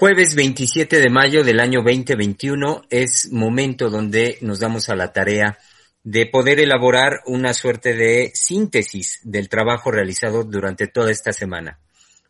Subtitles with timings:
[0.00, 5.58] Jueves 27 de mayo del año 2021 es momento donde nos damos a la tarea
[6.02, 11.80] de poder elaborar una suerte de síntesis del trabajo realizado durante toda esta semana.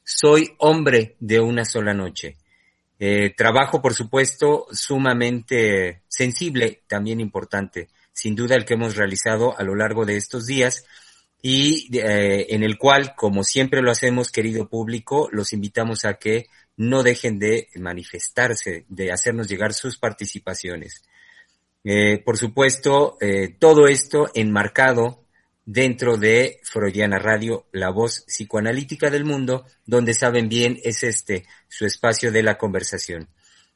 [0.02, 2.38] Soy hombre de una sola noche.
[2.98, 9.62] Eh, trabajo, por supuesto, sumamente sensible, también importante, sin duda el que hemos realizado a
[9.62, 10.84] lo largo de estos días
[11.40, 16.48] y eh, en el cual, como siempre lo hacemos, querido público, los invitamos a que
[16.80, 21.02] no dejen de manifestarse, de hacernos llegar sus participaciones.
[21.84, 25.26] Eh, por supuesto, eh, todo esto enmarcado
[25.66, 31.84] dentro de Freudiana Radio, la voz psicoanalítica del mundo, donde saben bien es este su
[31.84, 33.28] espacio de la conversación.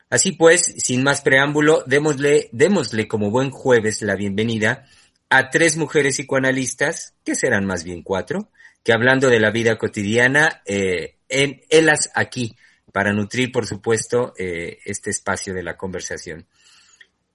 [0.09, 4.87] Así pues, sin más preámbulo, démosle, démosle como buen jueves la bienvenida
[5.29, 8.49] a tres mujeres psicoanalistas, que serán más bien cuatro,
[8.83, 12.57] que hablando de la vida cotidiana, eh, en Elas aquí,
[12.95, 16.47] para nutrir, por supuesto, eh, este espacio de la conversación.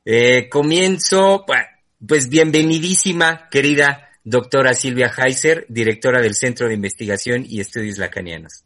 [0.06, 1.45] Eh, comienzo,
[2.07, 8.63] pues bienvenidísima, querida doctora Silvia Heiser, directora del Centro de Investigación y Estudios Lacanianos.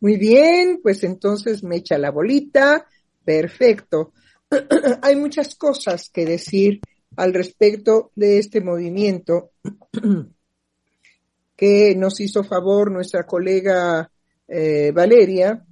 [0.00, 2.84] Muy bien, pues entonces me echa la bolita.
[3.24, 4.12] Perfecto.
[5.02, 6.80] Hay muchas cosas que decir
[7.14, 9.52] al respecto de este movimiento
[11.56, 14.10] que nos hizo favor nuestra colega
[14.48, 15.64] eh, Valeria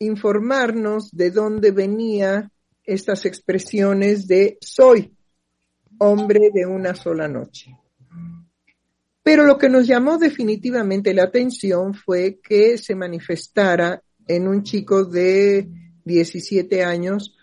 [0.00, 2.50] informarnos de dónde venía
[2.84, 5.14] estas expresiones de soy
[5.98, 7.76] hombre de una sola noche.
[9.22, 15.04] Pero lo que nos llamó definitivamente la atención fue que se manifestara en un chico
[15.04, 15.68] de
[16.04, 17.36] 17 años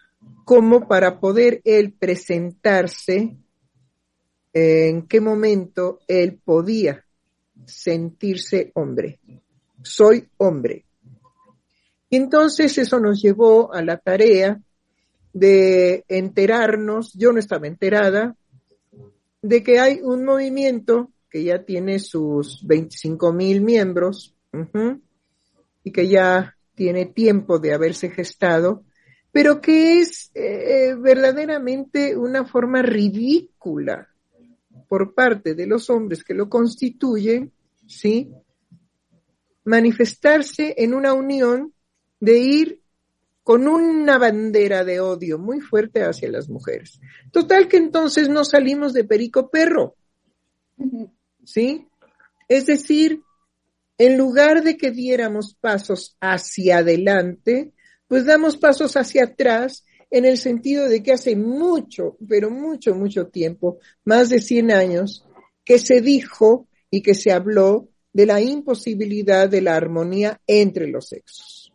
[0.43, 3.37] como para poder él presentarse
[4.53, 7.05] en qué momento él podía
[7.65, 9.19] sentirse hombre.
[9.83, 10.86] Soy hombre.
[12.09, 14.61] Entonces eso nos llevó a la tarea
[15.33, 18.35] de enterarnos, yo no estaba enterada,
[19.41, 24.35] de que hay un movimiento que ya tiene sus 25 mil miembros
[25.83, 28.83] y que ya tiene tiempo de haberse gestado,
[29.31, 34.07] pero que es eh, verdaderamente una forma ridícula
[34.87, 37.51] por parte de los hombres que lo constituyen,
[37.85, 38.31] ¿sí?
[39.65, 41.73] Manifestarse en una unión
[42.19, 42.81] de ir
[43.47, 46.99] con una bandera de odio muy fuerte hacia las mujeres.
[47.31, 49.95] Total que entonces no salimos de perico perro.
[51.45, 51.87] ¿Sí?
[52.49, 53.21] Es decir,
[53.97, 57.71] en lugar de que diéramos pasos hacia adelante,
[58.09, 63.27] pues damos pasos hacia atrás en el sentido de que hace mucho, pero mucho, mucho
[63.27, 65.25] tiempo, más de 100 años,
[65.63, 71.07] que se dijo y que se habló de la imposibilidad de la armonía entre los
[71.07, 71.66] sexos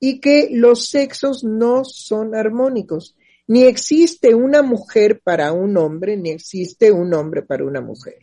[0.00, 3.16] y que los sexos no son armónicos.
[3.46, 8.18] Ni existe una mujer para un hombre, ni existe un hombre para una mujer.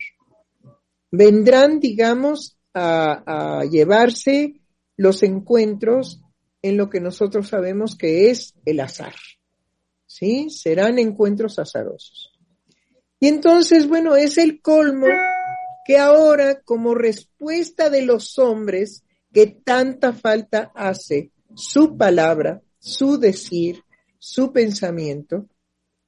[1.10, 4.60] Vendrán, digamos, a, llevarse
[4.96, 6.22] los encuentros
[6.62, 9.14] en lo que nosotros sabemos que es el azar.
[10.06, 10.48] ¿Sí?
[10.50, 12.32] Serán encuentros azarosos.
[13.18, 15.08] Y entonces, bueno, es el colmo
[15.86, 23.82] que ahora, como respuesta de los hombres que tanta falta hace su palabra, su decir,
[24.18, 25.48] su pensamiento,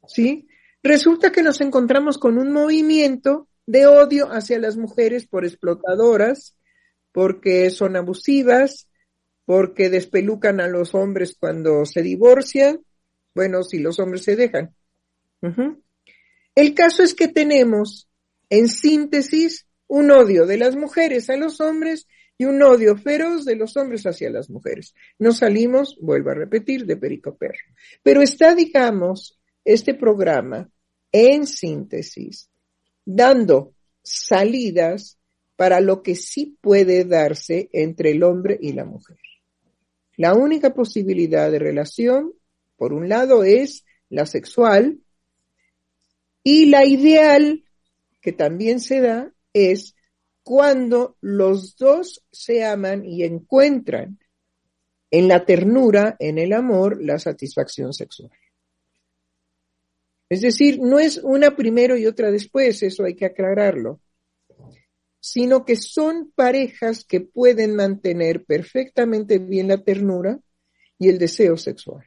[0.06, 0.46] ¿sí?
[0.82, 6.54] Resulta que nos encontramos con un movimiento de odio hacia las mujeres por explotadoras,
[7.12, 8.88] porque son abusivas,
[9.46, 12.80] porque despelucan a los hombres cuando se divorcian,
[13.34, 14.74] bueno, si los hombres se dejan.
[16.54, 18.08] El caso es que tenemos,
[18.50, 22.06] en síntesis, un odio de las mujeres a los hombres
[22.38, 24.94] y un odio feroz de los hombres hacia las mujeres.
[25.18, 27.58] No salimos, vuelvo a repetir, de Perico Perro.
[28.02, 30.70] Pero está, digamos, este programa
[31.10, 32.48] en síntesis,
[33.04, 35.18] dando salidas
[35.56, 39.18] para lo que sí puede darse entre el hombre y la mujer.
[40.16, 42.32] La única posibilidad de relación,
[42.76, 45.00] por un lado, es la sexual,
[46.44, 47.64] Y la ideal,
[48.22, 49.94] que también se da, es
[50.48, 54.18] cuando los dos se aman y encuentran
[55.10, 58.30] en la ternura, en el amor, la satisfacción sexual.
[60.30, 64.00] Es decir, no es una primero y otra después, eso hay que aclararlo,
[65.20, 70.40] sino que son parejas que pueden mantener perfectamente bien la ternura
[70.98, 72.06] y el deseo sexual.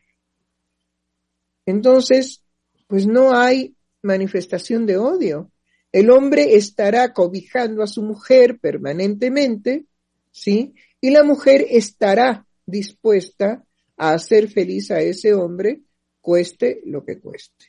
[1.68, 2.44] Entonces,
[2.88, 5.52] pues no hay manifestación de odio.
[5.92, 9.86] El hombre estará cobijando a su mujer permanentemente,
[10.32, 10.74] ¿sí?
[11.02, 13.64] Y la mujer estará dispuesta
[13.98, 15.82] a hacer feliz a ese hombre,
[16.22, 17.66] cueste lo que cueste.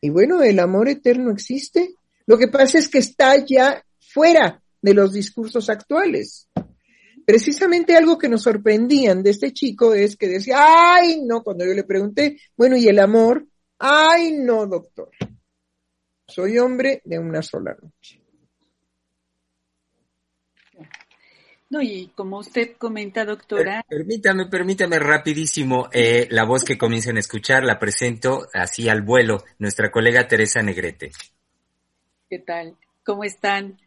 [0.00, 1.94] Y bueno, el amor eterno existe.
[2.26, 6.48] Lo que pasa es que está ya fuera de los discursos actuales.
[7.24, 11.72] Precisamente algo que nos sorprendían de este chico es que decía, ay, no, cuando yo
[11.72, 13.46] le pregunté, bueno, ¿y el amor?
[13.78, 15.10] Ay, no, doctor.
[16.34, 18.18] Soy hombre de una sola noche.
[21.68, 23.84] No, y como usted comenta, doctora.
[23.86, 29.44] Permítame, permítame rapidísimo, eh, la voz que comiencen a escuchar, la presento así al vuelo,
[29.58, 31.10] nuestra colega Teresa Negrete.
[32.30, 32.78] ¿Qué tal?
[33.04, 33.78] ¿Cómo están?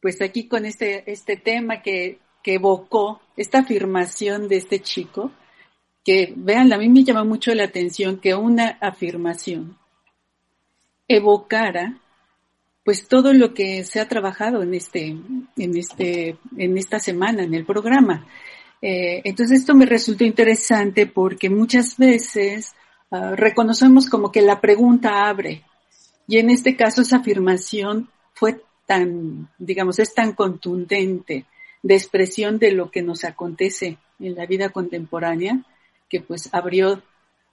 [0.00, 5.32] Pues aquí con este, este tema que, que evocó, esta afirmación de este chico,
[6.04, 9.76] que vean, a mí me llama mucho la atención que una afirmación
[11.08, 11.98] evocara
[12.84, 15.16] pues todo lo que se ha trabajado en este,
[15.56, 18.26] en este, en esta semana, en el programa.
[18.82, 22.74] Eh, entonces esto me resultó interesante porque muchas veces
[23.10, 25.64] ah, reconocemos como que la pregunta abre
[26.28, 31.46] y en este caso esa afirmación fue tan, digamos, es tan contundente
[31.82, 35.64] de expresión de lo que nos acontece en la vida contemporánea
[36.10, 37.02] que pues abrió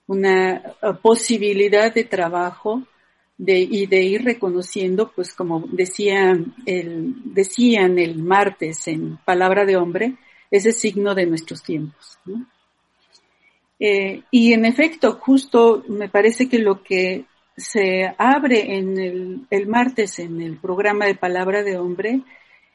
[0.06, 2.82] una ah, posibilidad de trabajo
[3.44, 5.68] y de ir reconociendo, pues como
[6.66, 10.14] el, decían el martes en Palabra de Hombre,
[10.50, 12.18] ese signo de nuestros tiempos.
[13.80, 17.24] Eh, y en efecto, justo me parece que lo que
[17.56, 18.96] se abre en
[19.50, 22.22] el, martes en el programa de Palabra de Hombre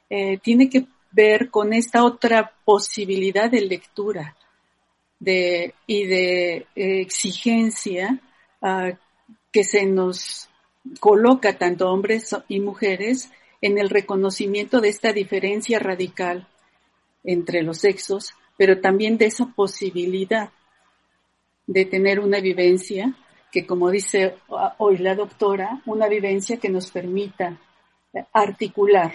[0.09, 4.35] eh, tiene que ver con esta otra posibilidad de lectura
[5.19, 8.19] de, y de eh, exigencia
[8.61, 8.93] uh,
[9.51, 10.49] que se nos
[10.99, 13.31] coloca tanto hombres y mujeres
[13.61, 16.47] en el reconocimiento de esta diferencia radical
[17.23, 20.51] entre los sexos, pero también de esa posibilidad
[21.65, 23.13] de tener una vivencia
[23.51, 24.35] que, como dice
[24.77, 27.57] hoy la doctora, una vivencia que nos permita
[28.33, 29.13] articular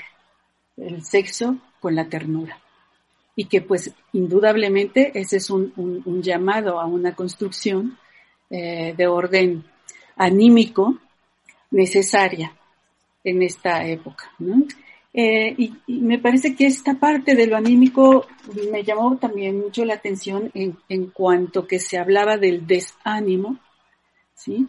[0.76, 2.58] el sexo con la ternura.
[3.34, 5.72] Y que pues indudablemente ese es un,
[6.22, 7.98] llamado a una construcción
[8.50, 9.64] eh, de orden
[10.16, 10.98] anímico
[11.72, 12.56] necesaria
[13.24, 14.30] en esta época.
[15.12, 18.26] Eh, y, me parece que esta parte de lo anímico
[18.70, 23.58] me llamó también mucho la atención en, en cuanto que se hablaba del desánimo,
[24.34, 24.68] ¿sí?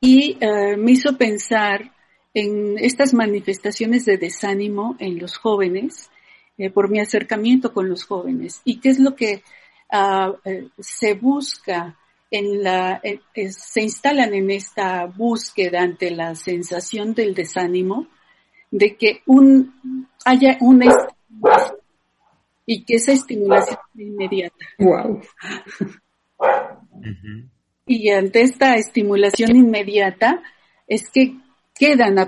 [0.00, 1.92] Y eh, me hizo pensar
[2.32, 6.10] en estas manifestaciones de desánimo en los jóvenes,
[6.58, 9.42] eh, por mi acercamiento con los jóvenes, y qué es lo que
[9.90, 10.34] ah,
[10.78, 11.96] se busca
[12.30, 13.00] en la,
[13.50, 18.06] se instalan en esta búsqueda ante la sensación del desánimo,
[18.70, 21.78] de que un, haya una estimulación
[22.66, 24.64] y que esa estimulación sea inmediata.
[24.78, 25.20] Wow.
[27.86, 30.40] Y ante esta estimulación inmediata
[30.86, 31.36] es que
[31.74, 32.18] quedan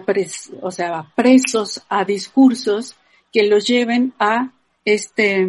[0.61, 2.97] o sea, presos a discursos
[3.33, 4.53] que los lleven a
[4.85, 5.47] este,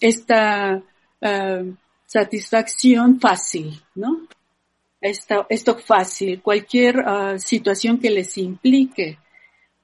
[0.00, 0.82] esta
[1.20, 1.74] uh,
[2.06, 4.26] satisfacción fácil, ¿no?
[5.00, 9.18] Esto, esto fácil, cualquier uh, situación que les implique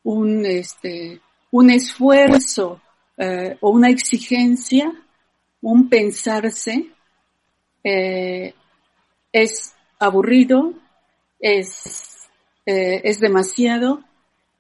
[0.05, 2.81] un, este, un esfuerzo
[3.19, 4.93] uh, o una exigencia,
[5.61, 6.89] un pensarse,
[7.85, 8.55] eh,
[9.33, 10.75] es aburrido,
[11.39, 12.29] es,
[12.67, 14.03] eh, es demasiado,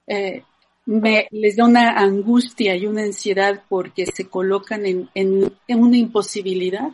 [0.06, 0.44] eh,
[0.86, 5.96] me, les da una angustia y una ansiedad porque se colocan en, en, en una
[5.96, 6.92] imposibilidad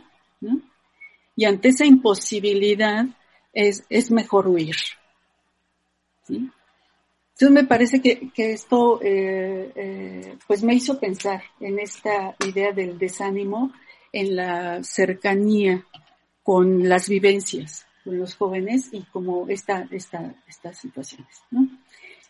[1.35, 3.05] y ante esa imposibilidad
[3.53, 4.75] es, es mejor huir.
[6.27, 12.97] Entonces me parece que, esto eh, eh, pues me hizo pensar en esta idea del
[12.97, 13.71] desánimo,
[14.11, 15.85] en la cercanía
[16.43, 21.27] con las vivencias con los jóvenes y como esta, esta, estas situaciones.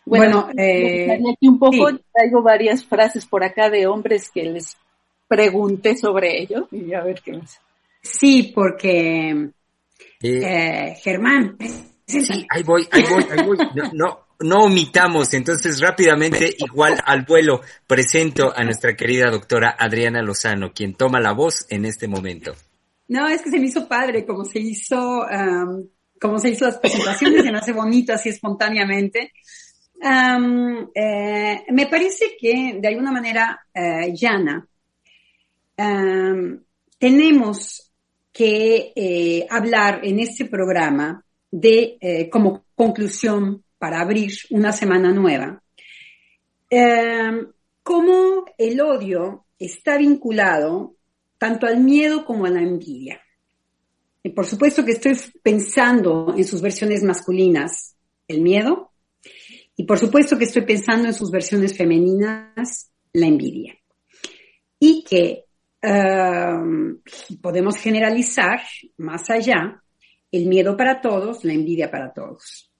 [0.04, 4.76] Bueno, eh, aquí un poco traigo varias frases por acá de hombres que les
[5.28, 7.60] pregunté sobre ello y a ver qué más.
[8.02, 9.50] Sí, porque
[10.22, 11.56] eh, Germán,
[12.10, 13.56] Sí, ahí voy, ahí voy, ahí voy.
[13.74, 20.22] No, no, no omitamos, entonces rápidamente, igual al vuelo, presento a nuestra querida doctora Adriana
[20.22, 22.54] Lozano, quien toma la voz en este momento.
[23.08, 25.26] No, es que se me hizo padre como se hizo,
[26.20, 29.32] como se hizo las presentaciones, se me hace bonito así espontáneamente.
[30.02, 34.66] Eh, me parece que de alguna manera, uh, Yana,
[36.98, 37.89] tenemos
[38.32, 45.62] que eh, hablar en este programa de, eh, como conclusión para abrir una semana nueva,
[47.82, 50.94] cómo el odio está vinculado
[51.38, 53.20] tanto al miedo como a la envidia.
[54.22, 57.96] Y por supuesto que estoy pensando en sus versiones masculinas,
[58.28, 58.92] el miedo,
[59.76, 63.78] y por supuesto que estoy pensando en sus versiones femeninas, la envidia.
[64.78, 65.46] Y que
[65.82, 66.98] um,
[67.40, 68.60] podemos generalizar
[68.98, 69.82] más allá
[70.32, 72.70] el miedo para todos, la envidia para todos.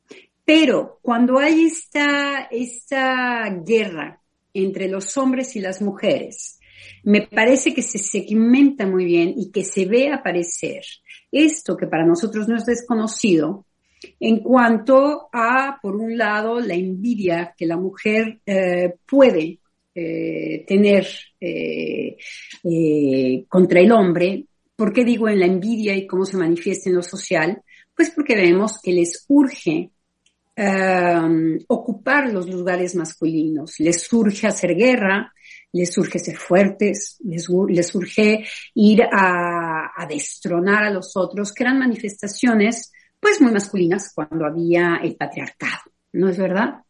[0.45, 4.21] Pero cuando hay esta, esta guerra
[4.53, 6.59] entre los hombres y las mujeres,
[7.05, 10.83] me parece que se segmenta muy bien y que se ve aparecer
[11.31, 13.67] esto que para nosotros no es desconocido,
[14.19, 19.61] en cuanto a, por un lado, la envidia que la mujer eh, puede
[19.95, 21.07] eh, tener
[21.41, 22.17] eh,
[23.49, 24.45] contra el hombre.
[24.77, 27.63] ¿Por qué digo en la envidia y cómo se manifiesta en lo social?
[27.95, 29.91] Pues porque vemos que les urge
[31.69, 35.33] ocupar los lugares masculinos, les urge hacer guerra,
[35.73, 38.45] les urge ser fuertes, les, les urge
[38.75, 45.01] ir a, a destronar a los otros, que eran manifestaciones pues muy masculinas cuando había
[45.03, 46.83] el patriarcado, ¿no es verdad?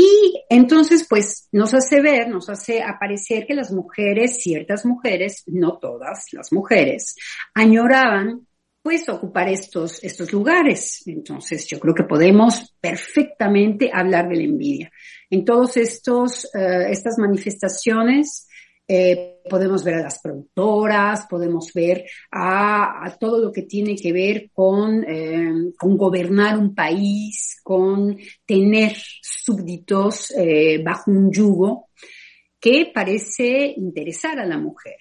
[0.00, 5.76] Y entonces, pues nos hace ver, nos hace aparecer que las mujeres, ciertas mujeres, no
[5.76, 7.16] todas las mujeres,
[7.54, 8.46] añoraban
[8.80, 11.02] pues ocupar estos, estos lugares.
[11.04, 14.90] Entonces, yo creo que podemos perfectamente hablar de la envidia.
[15.28, 18.48] En todos estos, uh, estas manifestaciones,
[18.92, 24.50] eh, podemos ver a las productoras, podemos ver a, todo lo que tiene que ver
[24.52, 31.90] con, eh, con gobernar un país, con tener súbditos eh, bajo un yugo
[32.58, 34.98] que parece interesar a la mujer.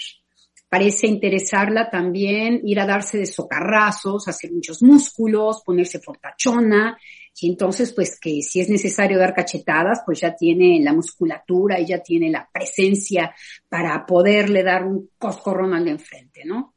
[0.69, 6.95] Parece interesarla también ir a darse de socarrazos, hacer muchos músculos, ponerse fortachona,
[7.41, 11.87] y entonces, pues que si es necesario dar cachetadas, pues ya tiene la musculatura y
[11.87, 13.33] ya tiene la presencia
[13.67, 16.75] para poderle dar un coscorrón al de enfrente, ¿no?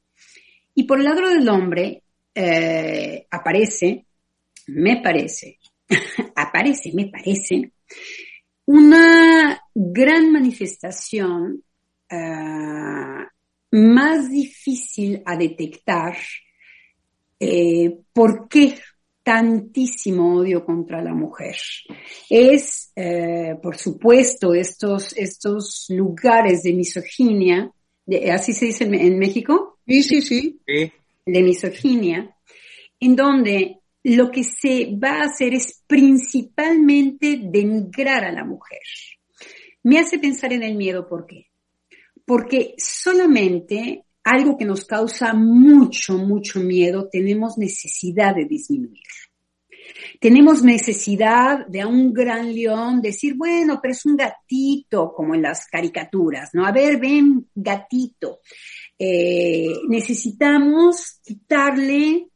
[0.75, 2.02] Y por el lado del hombre,
[2.35, 4.07] eh, aparece,
[4.69, 5.59] me parece,
[6.37, 7.73] aparece, me parece,
[8.66, 11.62] una gran manifestación
[12.11, 16.16] uh, más difícil a detectar.
[17.40, 18.78] Eh, ¿Por qué?
[19.23, 21.57] Tantísimo odio contra la mujer.
[22.29, 27.71] Es, eh, por supuesto, estos, estos lugares de misoginia,
[28.05, 29.79] de, ¿así se dice en, México?
[29.87, 30.61] Sí, sí, sí.
[30.67, 32.37] De misoginia,
[32.99, 38.81] en donde lo que se va a hacer es principalmente denigrar a la mujer.
[39.85, 41.47] Me hace pensar en el miedo, ¿por qué?
[42.25, 49.02] Porque solamente algo que nos causa mucho, mucho miedo, tenemos necesidad de disminuir.
[50.21, 55.43] Tenemos necesidad de a un gran león decir, bueno, pero es un gatito, como en
[55.43, 56.64] las caricaturas, ¿no?
[56.64, 58.41] A ver, ven, gatito.
[58.99, 62.29] Eh, necesitamos quitarle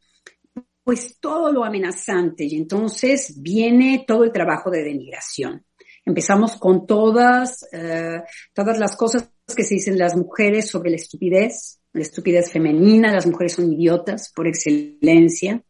[0.82, 5.64] pues todo lo amenazante y entonces viene todo el trabajo de denigración.
[6.06, 8.22] Empezamos con todas, eh,
[8.54, 13.26] todas las cosas que se dicen las mujeres sobre la estupidez, la estupidez femenina, las
[13.26, 15.62] mujeres son idiotas por excelencia.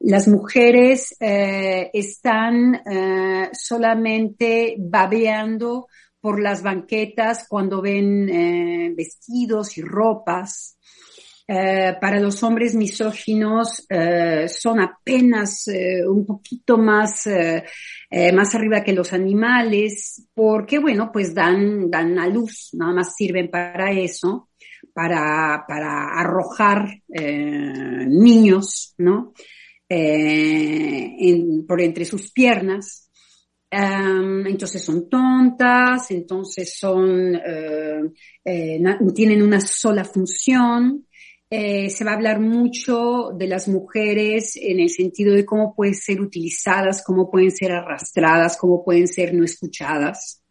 [0.00, 5.86] Las mujeres eh, están eh, solamente babeando
[6.20, 10.78] por las banquetas cuando ven eh, vestidos y ropas.
[11.52, 17.28] Eh, para los hombres misóginos eh, son apenas eh, un poquito más,
[18.32, 23.50] más arriba que los animales, porque bueno, pues dan, dan a luz, nada más sirven
[23.50, 24.50] para eso,
[24.92, 29.32] para, para arrojar niños, ¿no?
[31.66, 33.10] por entre sus piernas.
[33.72, 37.40] entonces son tontas, entonces son,
[39.14, 41.06] tienen una sola función,
[41.50, 45.94] eh, se va a hablar mucho de las mujeres en el sentido de cómo pueden
[45.94, 50.42] ser utilizadas, cómo pueden ser arrastradas, cómo pueden ser no escuchadas.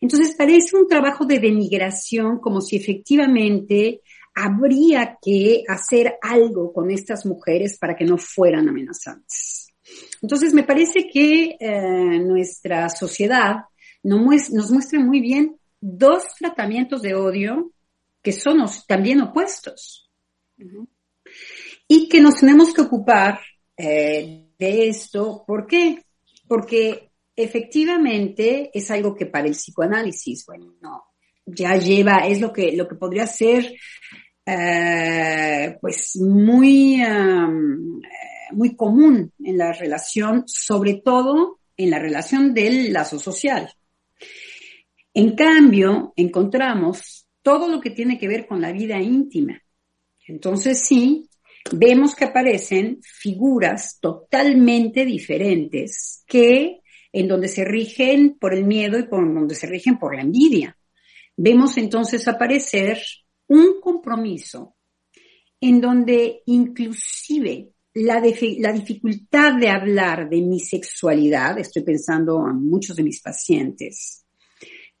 [0.00, 4.02] Entonces parece un trabajo de denigración como si efectivamente
[4.34, 9.74] habría que hacer algo con estas mujeres para que no fueran amenazantes.
[10.22, 13.64] Entonces, me parece que eh, nuestra sociedad
[14.02, 17.72] nos muestra muy bien dos tratamientos de odio
[18.22, 20.09] que son también opuestos.
[21.88, 23.40] Y que nos tenemos que ocupar
[23.76, 25.44] eh, de esto.
[25.46, 26.02] ¿Por qué?
[26.46, 31.04] Porque efectivamente es algo que para el psicoanálisis, bueno, no,
[31.46, 33.72] ya lleva, es lo que, lo que podría ser
[34.46, 37.02] eh, pues muy,
[38.52, 43.72] muy común en la relación, sobre todo en la relación del lazo social.
[45.14, 49.60] En cambio, encontramos todo lo que tiene que ver con la vida íntima.
[50.30, 51.28] Entonces sí,
[51.72, 56.80] vemos que aparecen figuras totalmente diferentes que
[57.12, 60.76] en donde se rigen por el miedo y por donde se rigen por la envidia.
[61.36, 63.02] Vemos entonces aparecer
[63.48, 64.76] un compromiso
[65.60, 68.22] en donde inclusive la,
[68.58, 74.24] la, dificultad de hablar de mi sexualidad, estoy pensando en muchos de mis pacientes,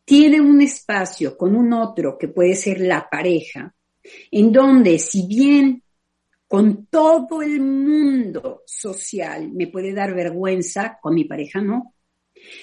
[0.04, 3.72] tiene un espacio con un otro que puede ser la pareja,
[4.30, 5.82] en donde si bien
[6.46, 11.94] con todo el mundo social me puede dar vergüenza, con mi pareja no.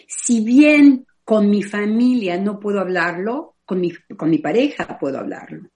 [0.08, 5.70] Si bien con mi familia no puedo hablarlo, con mi, con mi pareja puedo hablarlo.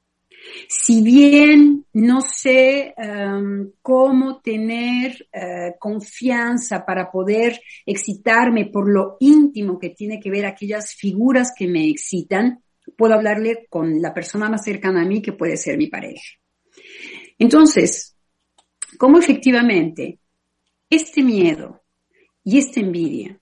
[0.67, 9.77] Si bien no sé em, cómo tener eh, confianza para poder excitarme por lo íntimo
[9.77, 12.63] que tiene que ver aquellas figuras que me excitan,
[12.97, 16.37] puedo hablarle con la persona más cercana a mí que puede ser mi pareja.
[17.37, 18.15] Entonces,
[18.97, 20.19] ¿cómo efectivamente
[20.89, 21.83] este miedo
[22.43, 23.39] y esta envidia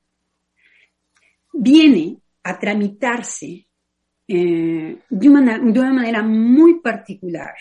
[1.53, 3.67] viene a tramitarse
[4.27, 7.55] eh, de, una, de una manera muy particular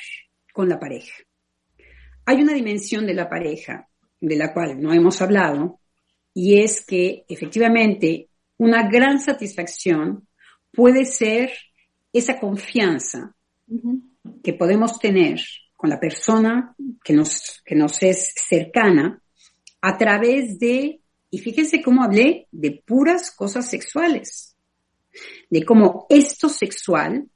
[0.53, 1.15] con la pareja.
[2.27, 3.89] Hay una dimensión de la pareja
[4.21, 5.81] de la cual no hemos hablado
[6.35, 10.29] y es que efectivamente una gran satisfacción
[10.73, 11.53] puede ser
[12.19, 13.35] esa confianza
[14.43, 15.41] que podemos tener
[15.77, 19.23] con la persona que nos, que nos es cercana
[19.81, 21.01] a través de,
[21.31, 24.57] y fíjense cómo hablé de puras cosas sexuales
[25.51, 27.29] de cómo esto sexual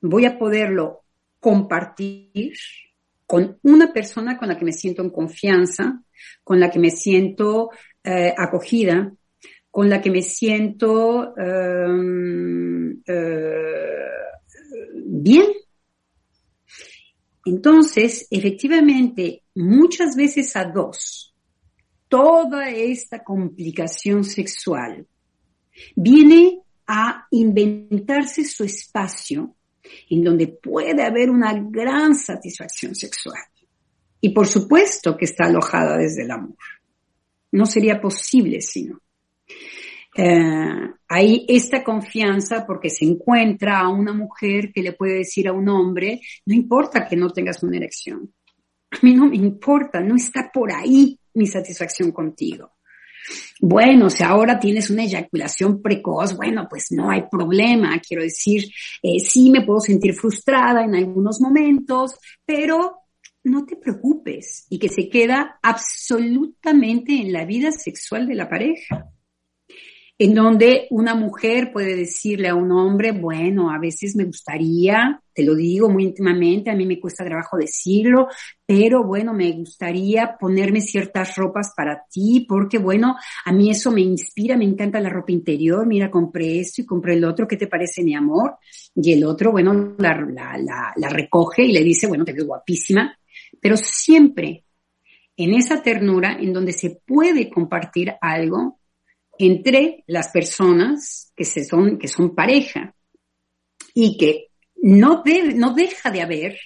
[0.00, 1.04] voy a poderlo
[1.40, 2.54] compartir
[3.26, 6.02] con una persona con la que me siento en confianza,
[6.42, 7.70] con la que me siento
[8.02, 9.12] eh, acogida,
[9.74, 14.08] con la que me siento em, eh,
[15.04, 15.46] bien.
[17.44, 21.34] Entonces, efectivamente, muchas veces a dos,
[22.06, 25.08] toda esta complicación sexual
[25.96, 29.56] viene a inventarse su espacio
[30.08, 33.42] en donde puede haber una gran satisfacción sexual.
[34.20, 36.58] Y por supuesto que está alojada desde el amor.
[37.50, 39.00] No sería posible sino.
[40.16, 45.52] Eh, hay esta confianza porque se encuentra a una mujer que le puede decir a
[45.52, 48.32] un hombre, no importa que no tengas una erección.
[48.90, 52.70] A mí no me importa, no está por ahí mi satisfacción contigo.
[53.60, 57.98] Bueno, si ahora tienes una eyaculación precoz, bueno, pues no hay problema.
[58.06, 58.70] Quiero decir,
[59.02, 62.98] eh, sí me puedo sentir frustrada en algunos momentos, pero
[63.42, 69.13] no te preocupes y que se queda absolutamente en la vida sexual de la pareja
[70.16, 75.42] en donde una mujer puede decirle a un hombre, bueno, a veces me gustaría, te
[75.42, 78.28] lo digo muy íntimamente, a mí me cuesta trabajo decirlo,
[78.64, 84.02] pero bueno, me gustaría ponerme ciertas ropas para ti, porque bueno, a mí eso me
[84.02, 87.66] inspira, me encanta la ropa interior, mira, compré esto y compré el otro, ¿qué te
[87.66, 88.58] parece mi amor?
[88.94, 93.18] Y el otro, bueno, la, la, la recoge y le dice, bueno, te veo guapísima,
[93.60, 94.64] pero siempre
[95.36, 98.78] en esa ternura en donde se puede compartir algo
[99.38, 102.94] entre las personas que, se son, que son pareja
[103.94, 105.22] y que no,
[105.54, 106.58] no deja de haber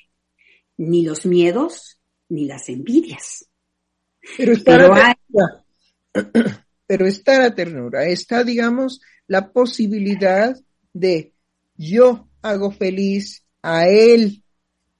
[0.76, 3.46] ni los miedos ni las envidias.
[4.36, 5.64] Pero está, la ternura,
[6.86, 10.56] pero está la ternura, está, digamos, la posibilidad
[10.92, 11.32] de
[11.76, 14.42] yo hago feliz a él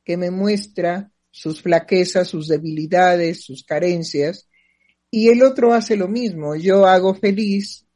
[0.05, 4.48] que me muestra sus flaquezas, sus debilidades, sus carencias,
[5.11, 6.57] y el otro hace lo mismo.
[6.57, 7.87] Yo hago feliz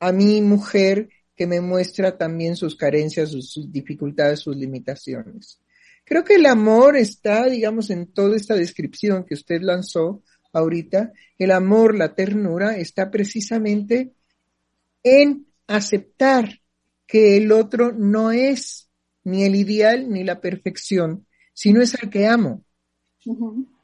[0.00, 5.60] a mi mujer que me muestra también sus carencias, sus, dificultades, sus limitaciones.
[6.04, 10.22] Creo que el amor está, digamos, en toda esta descripción que usted lanzó
[10.52, 11.12] ahorita.
[11.38, 14.12] El amor, la ternura, está precisamente
[15.02, 16.60] en aceptar
[17.06, 18.90] que el otro no es
[19.24, 22.64] ni el ideal ni la perfección, sino es al que amo.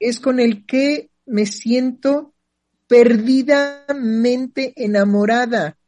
[0.01, 2.35] Es con el que me siento
[2.89, 5.79] perdidamente enamorada.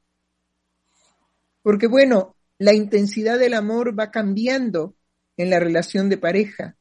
[1.63, 4.95] Porque bueno, la intensidad del amor va cambiando
[5.37, 6.77] en la relación de pareja,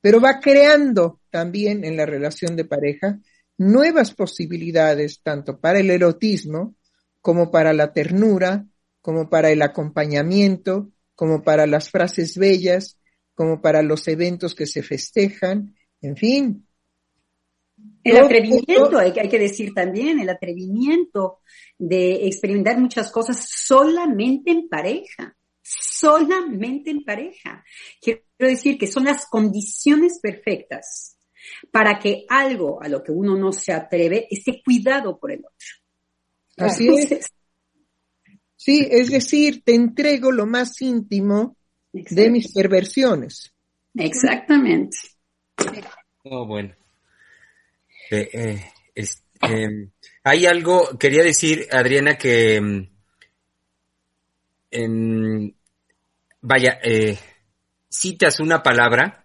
[0.00, 3.18] pero va creando también en la relación de pareja
[3.58, 6.76] nuevas posibilidades, tanto para el erotismo
[7.20, 8.66] como para la ternura,
[9.00, 12.98] como para el acompañamiento, como para las frases bellas,
[13.34, 16.65] como para los eventos que se festejan, en fin.
[18.10, 21.40] El atrevimiento, hay, que decir también, el atrevimiento
[21.76, 27.64] de experimentar muchas cosas solamente en pareja, solamente en pareja.
[28.00, 31.16] Quiero decir que son las condiciones perfectas
[31.70, 35.68] para que algo a lo que uno no se atreve esté cuidado por el otro.
[36.58, 37.32] Así es.
[38.54, 41.56] Sí, es decir, te entrego lo más íntimo
[41.92, 43.52] de mis perversiones.
[43.94, 44.96] Exactamente.
[46.24, 46.74] Oh, bueno.
[48.10, 48.28] Eh,
[48.94, 49.06] eh,
[49.42, 49.90] em,
[50.22, 52.56] hay algo, quería decir, Adriana, que
[54.70, 55.52] em,
[56.40, 57.18] vaya, eh,
[57.88, 59.24] citas una palabra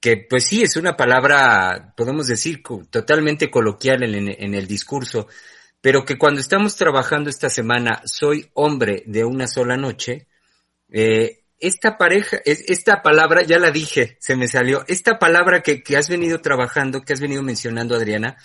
[0.00, 5.28] que pues sí es una palabra, podemos decir, totalmente coloquial en, el discurso,
[5.80, 10.26] pero que cuando estamos trabajando esta semana, soy hombre de una sola noche,
[11.62, 16.08] esta pareja, esta palabra, ya la dije, se me salió, esta palabra que, que has
[16.08, 18.36] venido trabajando, que has venido mencionando, Adriana,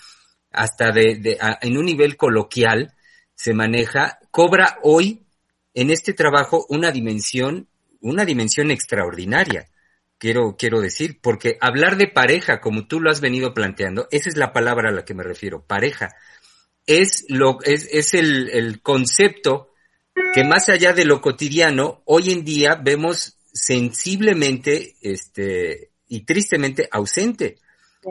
[0.51, 2.93] hasta de, en un nivel coloquial
[3.33, 5.25] se maneja, cobra hoy
[5.73, 7.67] en este trabajo una dimensión,
[8.01, 9.67] una dimensión extraordinaria.
[10.19, 14.37] Quiero, quiero decir, porque hablar de pareja, como tú lo has venido planteando, esa es
[14.37, 16.15] la palabra a la que me refiero, pareja.
[16.85, 19.73] Es lo, es, es el, el concepto
[20.33, 27.57] que más allá de lo cotidiano, hoy en día vemos sensiblemente, este, y tristemente ausente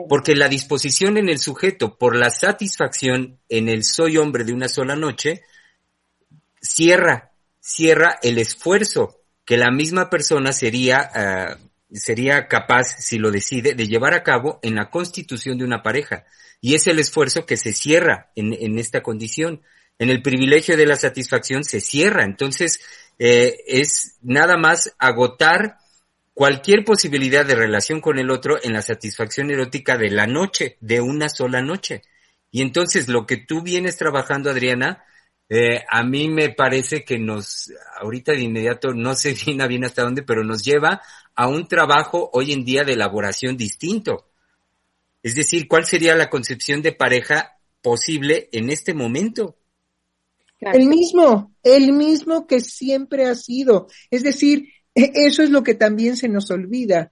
[0.07, 4.67] porque la disposición en el sujeto por la satisfacción en el soy hombre de una
[4.67, 5.41] sola noche
[6.61, 11.57] cierra, cierra el esfuerzo que la misma persona sería, ah,
[11.91, 16.25] sería capaz, si lo decide, de llevar a cabo en la constitución de una pareja.
[16.59, 19.61] Y es el esfuerzo que se cierra en, en esta condición.
[19.99, 22.23] En el privilegio de la satisfacción se cierra.
[22.23, 22.79] Entonces,
[23.19, 25.77] eh, es nada más agotar
[26.33, 31.01] cualquier posibilidad de relación con el otro en la satisfacción erótica de la noche, de
[31.01, 32.03] una sola noche.
[32.51, 35.03] Y entonces lo que tú vienes trabajando, Adriana,
[35.49, 40.03] eh, a mí me parece que nos, ahorita de inmediato, no sé bien, bien hasta
[40.03, 41.01] dónde, pero nos lleva
[41.35, 44.29] a un trabajo hoy en día de elaboración distinto.
[45.23, 49.57] Es decir, ¿cuál sería la concepción de pareja posible en este momento?
[50.59, 53.87] El mismo, el mismo que siempre ha sido.
[54.09, 57.11] Es decir, e, eso es lo que también se nos olvida,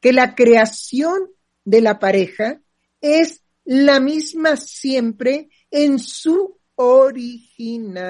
[0.00, 1.30] que la creación
[1.64, 2.60] de la pareja
[3.00, 8.08] es la misma siempre en su originalidad.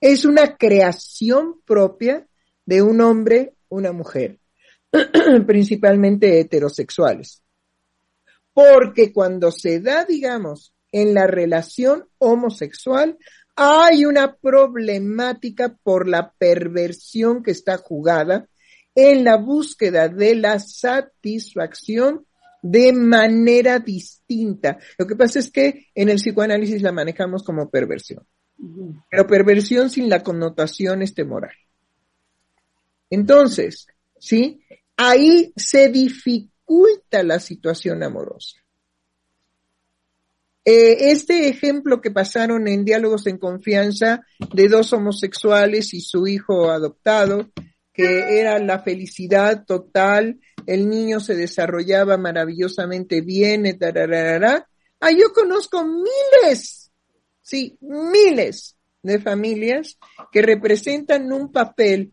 [0.00, 2.26] Es una creación propia
[2.64, 4.40] de un hombre, una mujer,
[5.46, 7.42] principalmente heterosexuales.
[8.52, 13.18] Porque cuando se da, digamos, en la relación homosexual,
[13.56, 18.48] hay una problemática por la perversión que está jugada
[18.94, 22.26] en la búsqueda de la satisfacción
[22.62, 24.78] de manera distinta.
[24.96, 28.26] Lo que pasa es que en el psicoanálisis la manejamos como perversión,
[29.10, 31.54] pero perversión sin la connotación este moral.
[33.10, 33.86] Entonces,
[34.18, 34.64] ¿sí?
[34.96, 38.61] Ahí se dificulta la situación amorosa.
[40.64, 46.70] Eh, este ejemplo que pasaron en Diálogos en Confianza de dos homosexuales y su hijo
[46.70, 47.50] adoptado,
[47.92, 54.68] que era la felicidad total, el niño se desarrollaba maravillosamente bien, tararara.
[55.00, 56.92] Ah, yo conozco miles,
[57.40, 59.98] sí, miles de familias
[60.30, 62.12] que representan un papel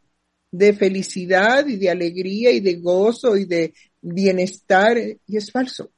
[0.51, 5.91] de felicidad y de alegría y de gozo y de bienestar y es falso.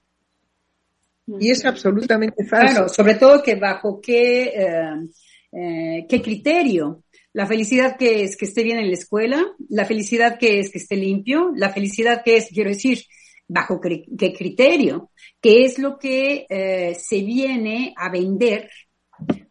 [1.27, 2.73] Y es absolutamente falso.
[2.73, 5.09] Claro, sobre todo que bajo qué, eh,
[5.51, 7.03] eh, qué criterio.
[7.33, 10.79] La felicidad que es que esté bien en la escuela, la felicidad que es que
[10.79, 12.99] esté limpio, la felicidad que es, quiero decir,
[13.47, 18.69] bajo qué criterio, qué es lo que eh, se viene a vender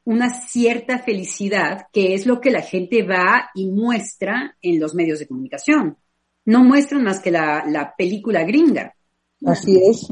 [0.04, 5.18] una cierta felicidad, que es lo que la gente va y muestra en los medios
[5.18, 5.96] de comunicación.
[6.44, 8.94] No muestran más que la, la película gringa.
[9.44, 10.08] Así es.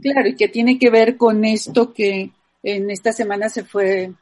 [0.00, 2.30] Claro, y que tiene que ver con esto que
[2.62, 4.12] en esta semana se fue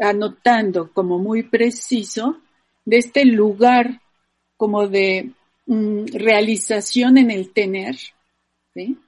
[0.00, 2.38] anotando como muy preciso
[2.84, 4.00] de este lugar
[4.56, 5.30] como de
[5.66, 7.96] mm, realización en el tener,
[8.74, 8.98] ¿sí?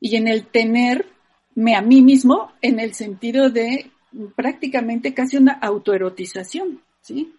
[0.00, 3.90] Y en el tenerme a mí mismo en el sentido de
[4.34, 7.32] prácticamente casi una autoerotización, ¿sí?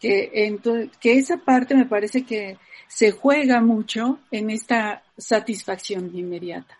[0.00, 2.56] Que, entonces, que esa parte me parece que
[2.88, 6.78] se juega mucho en esta satisfacción inmediata.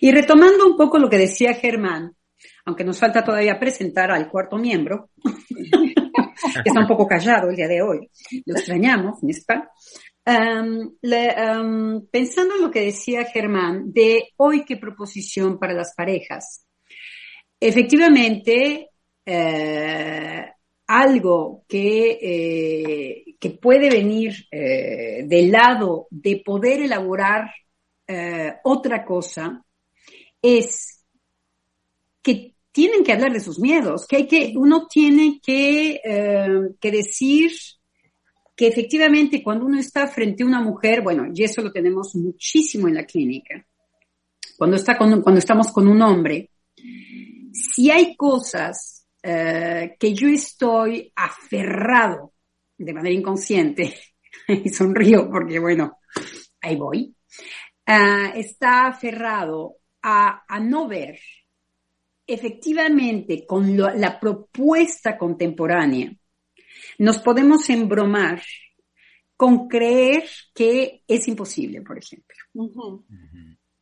[0.00, 2.14] Y retomando un poco lo que decía Germán,
[2.66, 7.68] aunque nos falta todavía presentar al cuarto miembro, que está un poco callado el día
[7.68, 8.10] de hoy,
[8.46, 9.70] lo extrañamos, ¿no está?
[12.10, 16.66] pensando en lo que decía Germán de hoy qué proposición para las parejas,
[17.60, 18.88] efectivamente,
[19.26, 20.53] eh,
[20.86, 27.50] algo que, eh, que puede venir eh, del lado de poder elaborar
[28.64, 29.64] otra cosa
[30.42, 31.06] es
[32.22, 36.02] que tienen que hablar de sus miedos, que hay que, uno tiene que,
[36.78, 37.50] que decir
[38.54, 42.86] que efectivamente cuando uno está frente a una mujer, bueno, y eso lo tenemos muchísimo
[42.86, 43.66] en la clínica,
[44.58, 46.50] cuando, está cuando estamos con un hombre,
[47.52, 48.93] si hay cosas
[49.26, 52.34] eh, que yo estoy aferrado
[52.76, 53.94] de manera inconsciente,
[54.48, 55.98] y sonrío porque bueno,
[56.60, 57.16] ahí voy,
[57.88, 61.18] uh, está aferrado a, a, no ver
[62.26, 66.12] efectivamente con lo, la propuesta contemporánea
[66.98, 68.42] nos podemos embromar
[69.36, 72.36] con creer que es imposible, por ejemplo.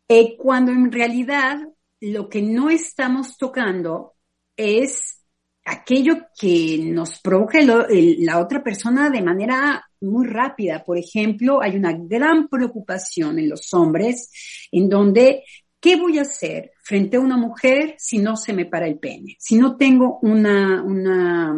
[0.09, 1.61] Eh, cuando en realidad
[2.00, 4.14] lo que no estamos tocando
[4.57, 5.21] es
[5.64, 10.83] aquello que nos provoca la otra persona de manera muy rápida.
[10.85, 14.31] Por ejemplo, hay una gran preocupación en los hombres
[14.72, 15.44] en donde,
[15.81, 19.37] ¿qué voy a hacer frente a una mujer si no se me para el pene?
[19.38, 21.55] Si no tengo una, una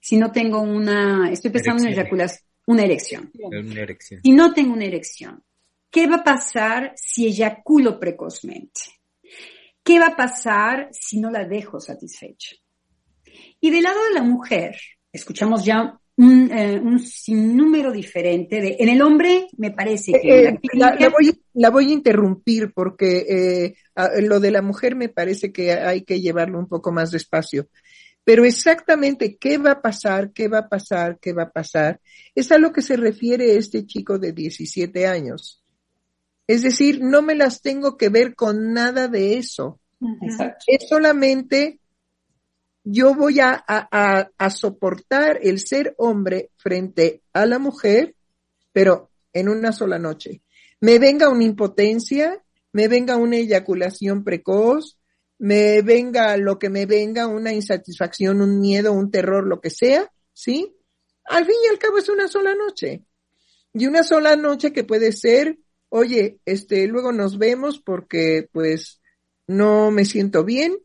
[0.00, 3.30] si no tengo una, estoy pensando en eyaculación, una erección.
[3.34, 4.20] Una erección.
[4.22, 5.44] Si no tengo una erección,
[5.90, 8.80] ¿qué va a pasar si eyaculo precozmente?
[9.82, 12.56] ¿Qué va a pasar si no la dejo satisfecha?
[13.60, 14.76] Y del lado de la mujer,
[15.12, 20.44] escuchamos ya un, eh, sinnúmero diferente de, en el hombre me parece que...
[20.44, 23.74] Eh, la, voy, la, voy, a interrumpir porque eh,
[24.22, 27.68] lo de la mujer me parece que hay que llevarlo un poco más despacio.
[28.22, 32.00] Pero exactamente qué va a pasar, qué va a pasar, qué va a pasar,
[32.34, 35.62] es a lo que se refiere este chico de 17 años.
[36.46, 39.80] Es decir, no me las tengo que ver con nada de eso.
[40.66, 41.79] Es solamente
[42.84, 48.14] yo voy a, a, a, soportar el ser hombre frente a la mujer,
[48.72, 50.42] pero en una sola noche.
[50.80, 54.98] Me venga una impotencia, me venga una eyaculación precoz,
[55.38, 60.10] me venga lo que me venga, una insatisfacción, un miedo, un terror, lo que sea,
[60.32, 60.74] ¿sí?
[61.24, 63.04] Al fin y al cabo es una sola noche.
[63.72, 69.00] Y una sola noche que puede ser, oye, este, luego nos vemos porque pues
[69.46, 70.78] no me siento bien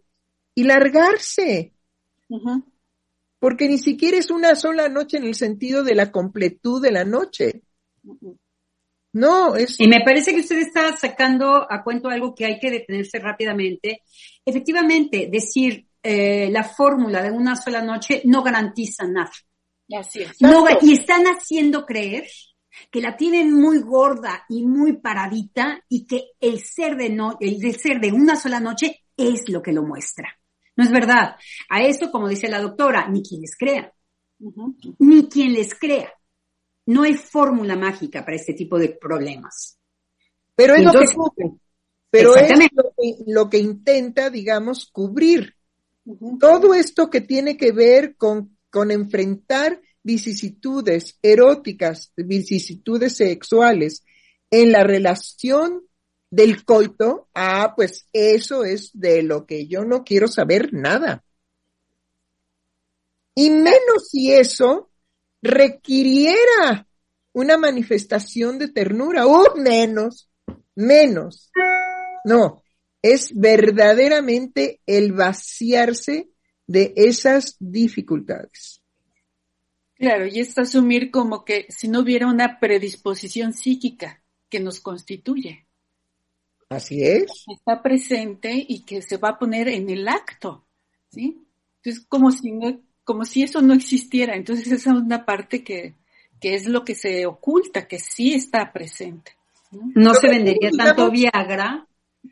[0.53, 1.74] y largarse.
[3.39, 7.03] Porque ni siquiera es una sola noche en el sentido de la completud de la
[7.03, 7.61] noche.
[9.13, 9.79] No, es...
[9.79, 14.01] Y me parece que usted está sacando a cuento algo que hay que detenerse rápidamente.
[14.43, 19.31] Efectivamente, decir eh, la fórmula de una sola noche no garantiza nada.
[19.97, 20.41] Así es.
[20.41, 22.25] No, y están haciendo creer
[22.91, 27.73] que la tienen muy gorda y muy paradita y que el ser de no, el
[27.75, 30.37] ser de una sola noche es lo que lo muestra.
[30.75, 31.35] No es verdad.
[31.69, 33.93] A eso, como dice la doctora, ni quien les crea.
[34.99, 36.11] Ni quien les crea.
[36.87, 39.79] No hay fórmula mágica para este tipo de problemas.
[40.55, 41.05] Pero es lo que
[42.11, 42.49] pero es
[43.27, 45.55] lo que, intenta, digamos, cubrir.
[46.39, 54.05] Todo esto que tiene que ver con, con enfrentar vicisitudes eróticas, vicisitudes sexuales
[54.49, 55.81] en la relación
[56.29, 61.23] del coito, ah, pues eso es de lo que yo no quiero saber nada.
[63.35, 64.89] Y menos si eso
[65.41, 66.87] requiriera
[67.33, 70.29] una manifestación de ternura, o menos,
[70.73, 71.51] menos.
[72.23, 72.63] No,
[73.01, 76.29] es verdaderamente el vaciarse
[76.65, 78.81] de esas dificultades.
[79.95, 85.64] Claro, y es asumir como que si no hubiera una predisposición psíquica que nos constituye.
[86.69, 87.45] Así es.
[87.47, 90.65] Está presente y que se va a poner en el acto,
[91.09, 91.45] ¿sí?
[91.77, 94.35] Entonces, como si no, como si eso no existiera.
[94.35, 95.95] Entonces esa es una parte que,
[96.41, 99.33] que es lo que se oculta, que sí está presente.
[99.71, 101.87] No, se vendería tanto Viagra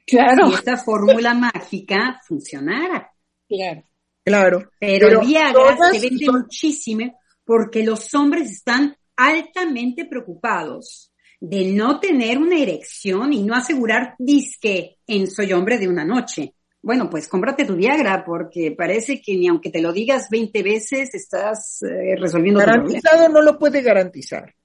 [0.08, 0.50] claro.
[0.50, 3.12] si esta fórmula mágica funcionara.
[3.48, 3.84] Claro.
[4.26, 4.72] Claro.
[4.80, 11.13] Pero, Viagra se vende muchísimo, porque los hombres están altamente preocupados
[11.44, 16.54] de no tener una erección y no asegurar disque en soy hombre de una noche.
[16.82, 21.14] Bueno, pues cómprate tu Viagra porque parece que ni aunque te lo digas 20 veces
[21.14, 24.56] estás eh, resolviendo Garantizado no lo puede garantizar.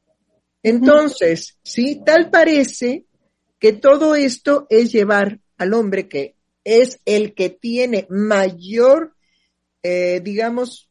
[0.62, 3.06] Entonces, sí, tal parece
[3.58, 9.16] que todo esto es llevar al hombre que es el que tiene mayor,
[9.82, 10.88] eh, digamos,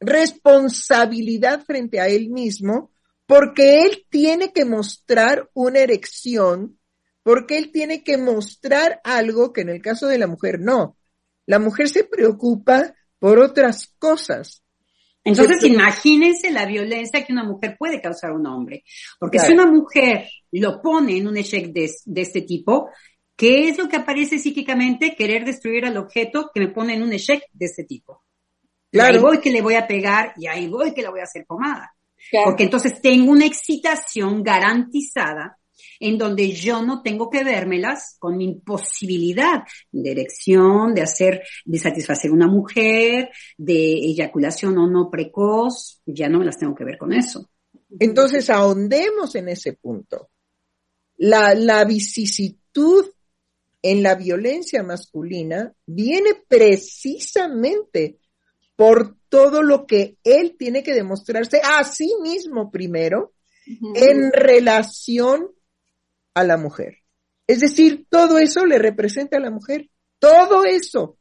[0.00, 2.90] responsabilidad frente a él mismo,
[3.26, 6.78] porque él tiene que mostrar una erección,
[7.22, 10.96] porque él tiene que mostrar algo que en el caso de la mujer no.
[11.44, 14.62] La mujer se preocupa por otras cosas.
[15.24, 18.84] Entonces, imagínense la violencia que una mujer puede causar a un hombre.
[19.18, 22.90] Porque si una mujer lo pone en un check de, este tipo,
[23.34, 25.16] ¿qué es lo que aparece psíquicamente?
[25.16, 28.22] Querer destruir al objeto que me pone en un check de este tipo.
[28.92, 29.14] Claro.
[29.14, 31.44] ahí voy que le voy a pegar y ahí voy que le voy a hacer
[31.44, 31.95] pomada.
[32.44, 35.58] Porque entonces tengo una excitación garantizada
[36.00, 41.78] en donde yo no tengo que vérmelas con mi imposibilidad de erección, de hacer, de
[41.78, 46.98] satisfacer una mujer, de eyaculación o no precoz, ya no me las tengo que ver
[46.98, 47.48] con eso.
[47.98, 50.30] Entonces ahondemos en ese punto.
[51.18, 53.06] La, la vicisitud
[53.80, 58.18] en la violencia masculina viene precisamente
[58.74, 63.34] por todo lo que él tiene que demostrarse a sí mismo primero
[63.94, 65.50] en relación
[66.32, 67.02] a la mujer.
[67.46, 69.90] Es decir, todo eso le representa a la mujer.
[70.18, 71.18] Todo eso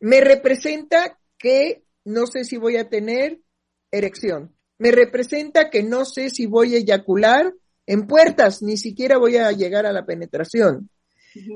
[0.00, 3.40] me representa que no sé si voy a tener
[3.92, 4.56] erección.
[4.78, 7.52] Me representa que no sé si voy a eyacular
[7.84, 10.88] en puertas, ni siquiera voy a llegar a la penetración.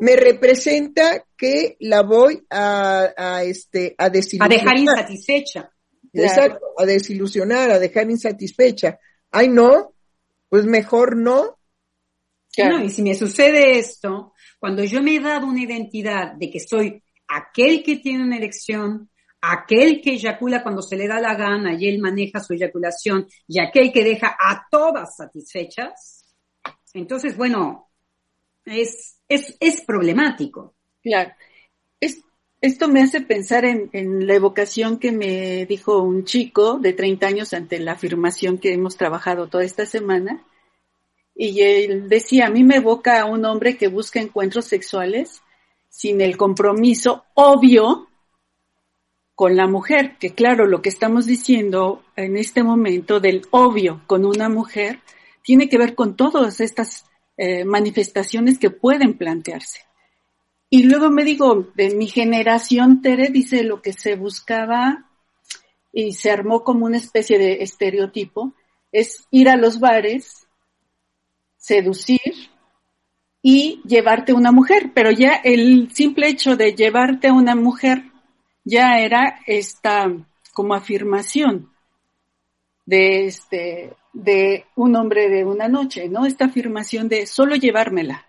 [0.02, 3.94] Me representa que la voy a, a este.
[3.98, 5.70] A dejar insatisfecha.
[6.12, 8.98] Exacto, a desilusionar, a dejar insatisfecha.
[9.30, 9.92] Ay, no,
[10.48, 11.58] pues mejor no,
[12.66, 16.60] no, y si me sucede esto, cuando yo me he dado una identidad de que
[16.60, 21.74] soy aquel que tiene una erección, aquel que eyacula cuando se le da la gana
[21.74, 26.24] y él maneja su eyaculación, y aquel que deja a todas satisfechas,
[26.94, 27.90] entonces, bueno,
[28.64, 30.74] es, es, es problemático.
[31.02, 31.32] Claro.
[32.60, 36.92] Es, esto me hace pensar en, en, la evocación que me dijo un chico de
[36.92, 40.44] 30 años ante la afirmación que hemos trabajado toda esta semana,
[41.34, 45.40] y él decía, a mí me evoca a un hombre que busca encuentros sexuales
[45.88, 48.08] sin el compromiso obvio
[49.36, 54.24] con la mujer, que claro, lo que estamos diciendo en este momento del obvio con
[54.24, 55.00] una mujer
[55.42, 57.04] tiene que ver con todas estas
[57.36, 59.87] eh, manifestaciones que pueden plantearse.
[60.70, 65.06] Y luego me digo, de mi generación, Tere dice lo que se buscaba
[65.92, 68.52] y se armó como una especie de estereotipo,
[68.92, 70.46] es ir a los bares
[71.56, 72.50] seducir
[73.42, 78.04] y llevarte una mujer, pero ya el simple hecho de llevarte a una mujer
[78.64, 80.12] ya era esta
[80.52, 81.70] como afirmación
[82.84, 86.26] de este de un hombre de una noche, ¿no?
[86.26, 88.27] Esta afirmación de solo llevármela.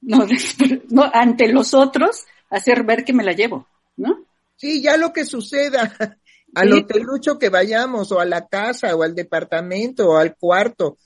[0.00, 0.26] No,
[0.90, 4.24] no ante los otros hacer ver que me la llevo, ¿no?
[4.56, 6.18] Sí, ya lo que suceda
[6.54, 10.98] al hotelucho que vayamos o a la casa o al departamento o al cuarto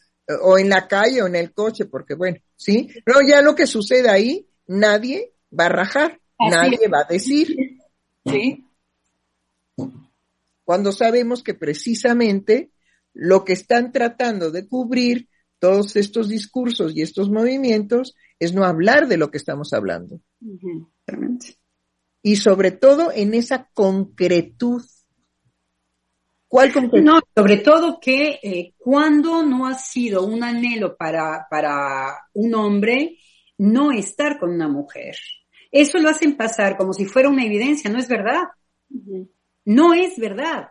[0.43, 2.89] o en la calle o en el coche, porque bueno, ¿sí?
[3.05, 7.57] Pero ya lo que sucede ahí, nadie va a rajar, nadie va a decir.
[8.25, 8.65] Sí.
[10.65, 12.71] Cuando sabemos que precisamente
[13.13, 15.29] lo que están tratando de cubrir
[15.59, 20.21] todos estos discursos y estos movimientos es no hablar de lo que estamos hablando.
[22.23, 24.83] Y sobre todo en esa concretud
[26.53, 26.71] ¿Cuál
[27.03, 33.17] No, sobre todo que eh, cuando no ha sido un anhelo para, para un hombre
[33.57, 35.17] no estar con una mujer.
[35.71, 38.43] Eso lo hacen pasar como si fuera una evidencia, no es verdad.
[39.65, 40.69] No es verdad.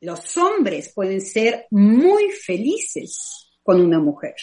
[0.00, 4.36] Los hombres pueden ser muy felices con una mujer.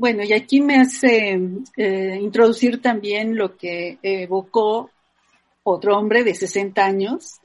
[0.00, 1.38] Bueno, y aquí me hace
[1.76, 4.90] eh, introducir también lo que evocó
[5.62, 7.38] otro hombre de 60 años,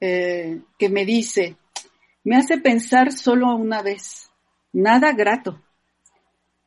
[0.00, 1.56] eh, que me dice,
[2.24, 4.32] me hace pensar solo una vez,
[4.72, 5.62] nada grato.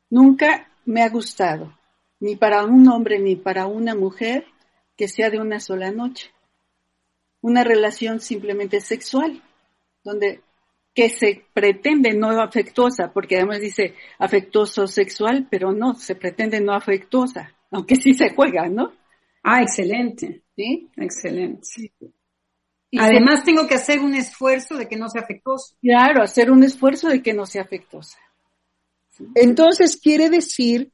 [0.09, 1.77] Nunca me ha gustado,
[2.21, 4.45] ni para un hombre ni para una mujer,
[4.95, 6.31] que sea de una sola noche.
[7.41, 9.43] Una relación simplemente sexual,
[10.01, 10.39] donde
[10.93, 16.73] que se pretende no afectuosa, porque además dice afectuoso sexual, pero no, se pretende no
[16.73, 18.93] afectuosa, aunque sí se juega, ¿no?
[19.43, 20.43] Ah, excelente.
[20.55, 21.67] Sí, excelente.
[22.97, 25.75] Además, tengo que hacer un esfuerzo de que no sea afectuoso.
[25.81, 28.19] Claro, hacer un esfuerzo de que no sea afectuosa.
[29.35, 30.91] Entonces, quiere decir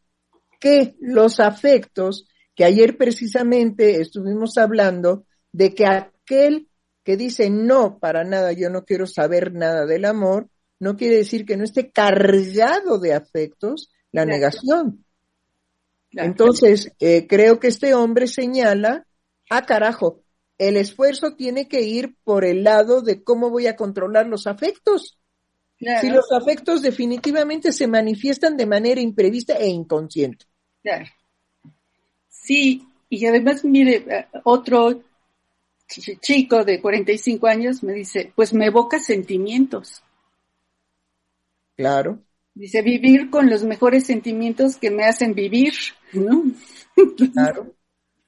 [0.60, 2.26] que los afectos,
[2.56, 6.69] que ayer precisamente estuvimos hablando de que aquel
[7.10, 10.48] que dice no, para nada, yo no quiero saber nada del amor,
[10.80, 15.04] no quiere decir que no esté cargado de afectos la negación.
[16.12, 19.08] Entonces, eh, creo que este hombre señala,
[19.50, 20.22] ah, carajo,
[20.60, 25.18] el esfuerzo tiene que ir por el lado de cómo voy a controlar los afectos.
[25.80, 30.46] Si los afectos definitivamente se manifiestan de manera imprevista e inconsciente.
[30.84, 31.08] Claro.
[32.28, 35.09] Sí, y además, mire, eh, otro
[35.90, 40.04] chico de 45 años me dice, pues me evoca sentimientos.
[41.76, 42.20] Claro.
[42.54, 45.74] Dice, vivir con los mejores sentimientos que me hacen vivir,
[46.14, 46.44] ¿no?
[47.34, 47.74] Claro,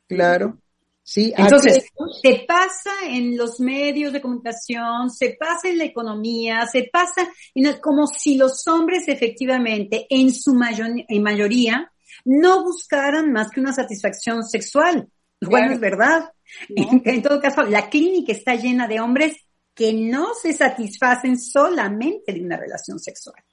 [0.08, 0.58] claro.
[1.04, 1.90] Sí, entonces,
[2.22, 7.74] se pasa en los medios de comunicación, se pasa en la economía, se pasa en
[7.82, 11.92] como si los hombres efectivamente, en su en mayoría,
[12.24, 15.10] no buscaran más que una satisfacción sexual.
[15.42, 16.32] Bueno, es verdad.
[16.70, 19.38] En todo caso, la clínica está llena de hombres
[19.74, 23.44] que no se satisfacen solamente de una relación sexual.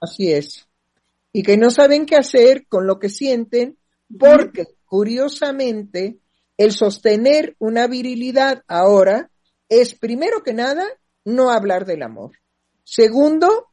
[0.00, 0.66] Así es.
[1.32, 3.76] Y que no saben qué hacer con lo que sienten
[4.18, 6.18] porque, curiosamente,
[6.56, 9.30] el sostener una virilidad ahora
[9.68, 10.86] es, primero que nada,
[11.24, 12.32] no hablar del amor.
[12.84, 13.68] Segundo,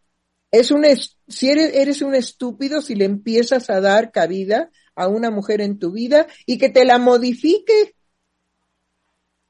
[0.51, 0.85] es un,
[1.27, 5.79] si eres, eres un estúpido si le empiezas a dar cabida a una mujer en
[5.79, 7.95] tu vida y que te la modifique.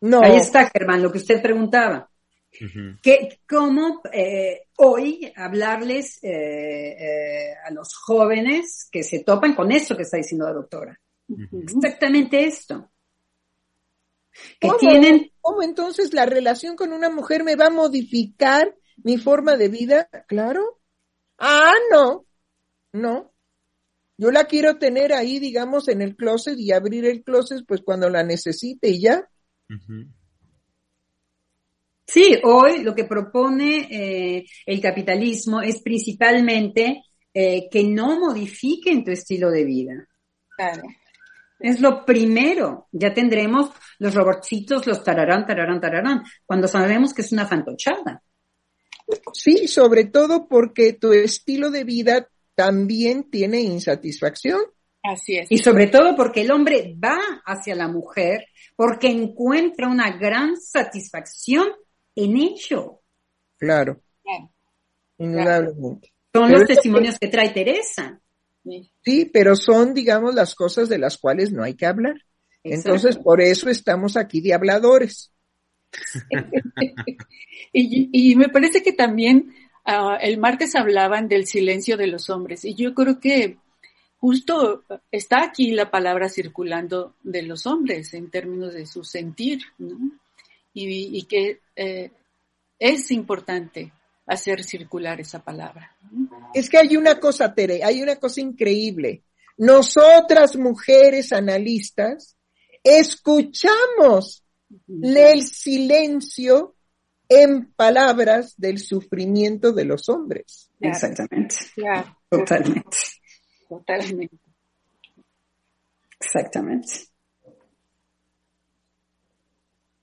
[0.01, 0.21] No.
[0.21, 2.09] Ahí está, Germán, lo que usted preguntaba.
[3.01, 9.95] que, ¿Cómo eh, hoy hablarles eh, eh, a los jóvenes que se topan con eso
[9.95, 10.99] que está diciendo la doctora?
[11.63, 12.91] Exactamente esto.
[14.59, 14.79] Que ¿Cómo?
[14.79, 15.31] tienen...
[15.39, 20.09] ¿Cómo entonces la relación con una mujer me va a modificar mi forma de vida?
[20.27, 20.79] Claro.
[21.37, 22.25] Ah, no.
[22.93, 23.33] No.
[24.17, 28.09] Yo la quiero tener ahí, digamos, en el closet y abrir el closet pues cuando
[28.09, 29.27] la necesite y ya.
[32.05, 37.03] Sí, hoy lo que propone eh, el capitalismo es principalmente
[37.33, 40.07] eh, que no modifiquen tu estilo de vida.
[40.57, 40.83] Claro.
[41.59, 42.89] Es lo primero.
[42.91, 43.69] Ya tendremos
[43.99, 48.21] los robotcitos, los tararán, tararán, tararán, cuando sabemos que es una fantochada.
[49.33, 54.61] Sí, sobre todo porque tu estilo de vida también tiene insatisfacción.
[55.03, 55.51] Así es.
[55.51, 58.45] Y sobre todo porque el hombre va hacia la mujer
[58.75, 61.67] porque encuentra una gran satisfacción
[62.15, 63.01] en ello.
[63.57, 64.01] Claro.
[65.17, 66.11] Indudablemente.
[66.33, 67.27] Son los testimonios que...
[67.27, 68.19] trae Teresa.
[69.03, 72.15] Sí, pero son, digamos, las cosas de las cuales no hay que hablar.
[72.63, 75.33] Entonces, por eso estamos aquí de habladores.
[77.73, 79.51] y, y, me parece que también
[79.83, 83.57] Ah, el martes hablaban del silencio de los hombres y yo creo que
[84.21, 89.61] justo está aquí la palabra circulando de los hombres en términos de su sentir,
[90.73, 92.11] y, que eh,
[92.79, 93.91] es importante
[94.27, 95.97] hacer circular esa palabra.
[96.53, 99.23] Es que hay una cosa, Tere, hay una cosa increíble.
[99.57, 102.37] Nosotras, mujeres analistas,
[102.83, 104.43] escuchamos
[104.87, 106.75] el silencio
[107.27, 110.69] en palabras del sufrimiento de los hombres.
[110.79, 111.55] Exactamente.
[112.29, 112.97] Totalmente.
[113.71, 114.35] Totalmente.
[116.19, 117.07] Exactamente.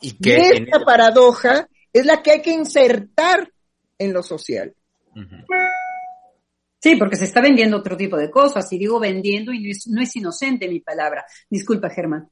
[0.00, 3.52] Y, que esta paradoja es la que hay que insertar
[3.98, 4.74] en lo social.
[6.78, 10.16] Sí, porque se está vendiendo otro tipo de cosas, y digo vendiendo y no es
[10.16, 11.26] inocente mi palabra.
[11.50, 12.30] Disculpa, Germán.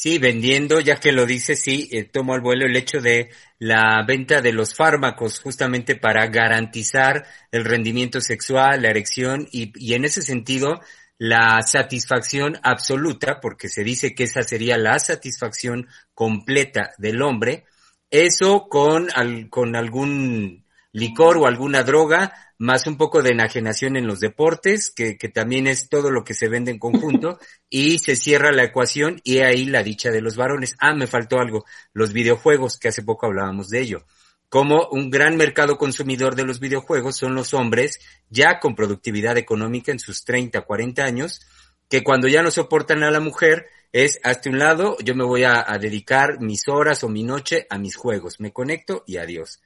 [0.00, 4.04] Sí, vendiendo, ya que lo dice, sí, eh, tomo al vuelo el hecho de la
[4.06, 10.04] venta de los fármacos justamente para garantizar el rendimiento sexual, la erección y, y en
[10.04, 10.80] ese sentido
[11.18, 17.64] la satisfacción absoluta, porque se dice que esa sería la satisfacción completa del hombre,
[18.08, 24.06] eso con, al, con algún licor o alguna droga, más un poco de enajenación en
[24.06, 27.38] los deportes, que, que también es todo lo que se vende en conjunto,
[27.70, 30.74] y se cierra la ecuación y ahí la dicha de los varones.
[30.80, 34.04] Ah, me faltó algo, los videojuegos, que hace poco hablábamos de ello.
[34.48, 38.00] Como un gran mercado consumidor de los videojuegos son los hombres
[38.30, 41.42] ya con productividad económica en sus 30, 40 años,
[41.88, 45.44] que cuando ya no soportan a la mujer, es hasta un lado, yo me voy
[45.44, 49.60] a, a, dedicar mis horas o mi noche a mis juegos, me conecto y adiós.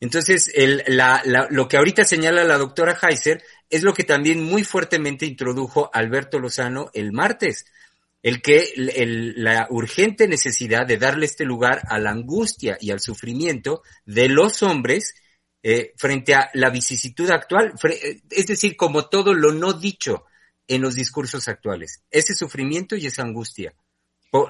[0.00, 4.42] Entonces, el, la, la, lo que ahorita señala la doctora Heiser es lo que también
[4.42, 7.66] muy fuertemente introdujo Alberto Lozano el martes.
[8.22, 13.82] el que la urgente necesidad de darle este lugar a la angustia y al sufrimiento
[14.04, 15.14] de los hombres
[15.62, 20.24] eh, frente a la vicisitud actual, eh, es decir, como todo lo no dicho
[20.68, 23.74] en los discursos actuales, ese sufrimiento y esa angustia.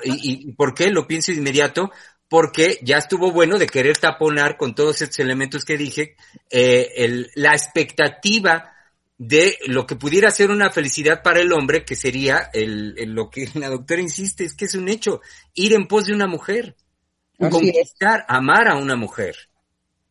[0.04, 0.90] ¿Y, por qué?
[0.90, 1.90] Lo pienso inmediato,
[2.28, 6.16] porque ya estuvo bueno de querer taponar con todos estos elementos que dije,
[6.50, 8.72] eh, la expectativa
[9.18, 13.48] de lo que pudiera ser una felicidad para el hombre, que sería el, lo que
[13.54, 15.20] la doctora insiste, es que es un hecho,
[15.54, 16.76] ir en pos de una mujer,
[17.38, 19.36] conquistar, amar a una mujer.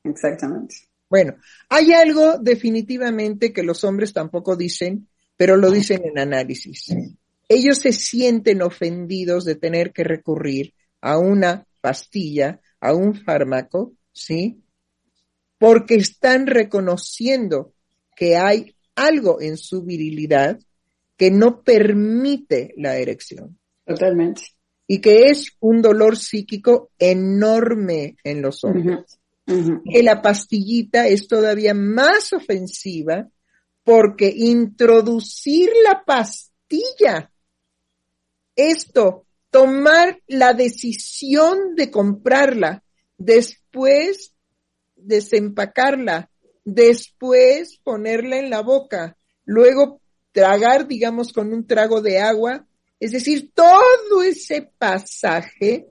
[0.04, 0.76] Exactamente.
[1.10, 1.36] Bueno,
[1.70, 5.08] hay algo definitivamente que los hombres tampoco dicen,
[5.38, 6.88] pero lo dicen en análisis.
[7.48, 14.60] Ellos se sienten ofendidos de tener que recurrir a una pastilla, a un fármaco, ¿sí?
[15.60, 17.76] Porque están reconociendo
[18.16, 20.60] que hay algo en su virilidad
[21.16, 23.60] que no permite la erección.
[23.86, 24.42] Totalmente.
[24.88, 29.20] Y que es un dolor psíquico enorme en los hombres.
[29.46, 33.30] Que la pastillita es todavía más ofensiva
[33.84, 37.32] porque introducir la pastilla,
[38.56, 39.25] esto,
[39.56, 42.84] tomar la decisión de comprarla,
[43.18, 44.34] después
[44.98, 46.30] desempacarla,
[46.66, 50.02] después ponerla en la boca, luego
[50.34, 52.68] tragar, digamos, con un trago de agua.
[53.00, 55.88] Es decir, todo ese pasaje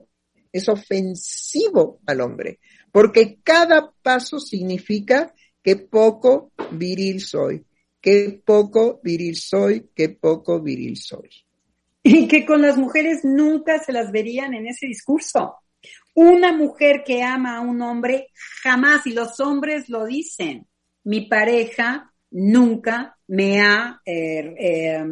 [0.51, 2.59] es ofensivo al hombre,
[2.91, 7.65] porque cada paso significa que poco viril soy,
[7.99, 11.44] que poco viril soy, que poco viril soy.
[12.07, 15.55] Y que con las mujeres nunca se las verían en ese discurso.
[16.13, 18.27] Una mujer que ama a un hombre
[18.61, 20.67] jamás, y los hombres lo dicen,
[21.03, 25.03] mi pareja nunca me ha eh, eh,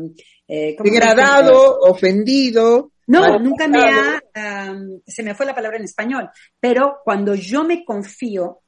[0.48, 2.92] eh degradado, ofendido.
[3.08, 4.22] No, nunca me ha,
[5.08, 6.30] se me fue la palabra en español,
[6.60, 8.62] pero cuando yo me confío,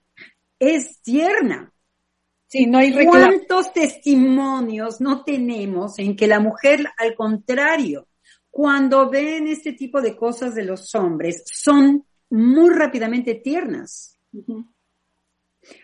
[0.57, 1.71] es tierna.
[2.47, 8.07] Sí, no hay ¿Cuántos testimonios no tenemos en que la mujer, al contrario,
[8.55, 14.17] cuando ven este tipo de cosas de los hombres, son muy rápidamente tiernas.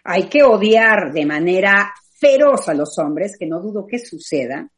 [0.05, 4.71] Hay que odiar de manera feroz a los hombres, que no dudo que suceda,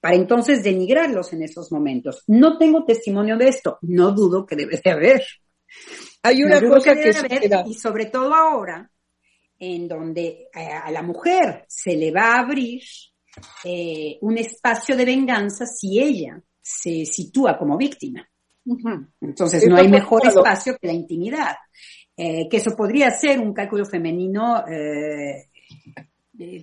[0.00, 2.22] para entonces denigrarlos en esos momentos.
[2.28, 5.24] No tengo testimonio de esto, no dudo que debe de haber.
[6.22, 7.12] Hay una cosa que,
[7.66, 8.88] y sobre todo ahora,
[9.58, 12.82] en donde eh, a la mujer se le va a abrir
[13.64, 18.26] eh, un espacio de venganza si ella se sitúa como víctima.
[19.20, 21.56] Entonces no hay mejor espacio que la intimidad.
[22.16, 25.48] Eh, que eso podría ser un cálculo femenino eh,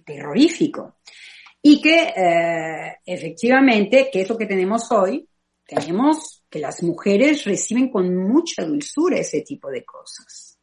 [0.06, 0.98] terrorífico.
[1.62, 5.28] Y que eh, efectivamente, que es lo que tenemos hoy,
[5.66, 10.58] tenemos que las mujeres reciben con mucha dulzura ese tipo de cosas.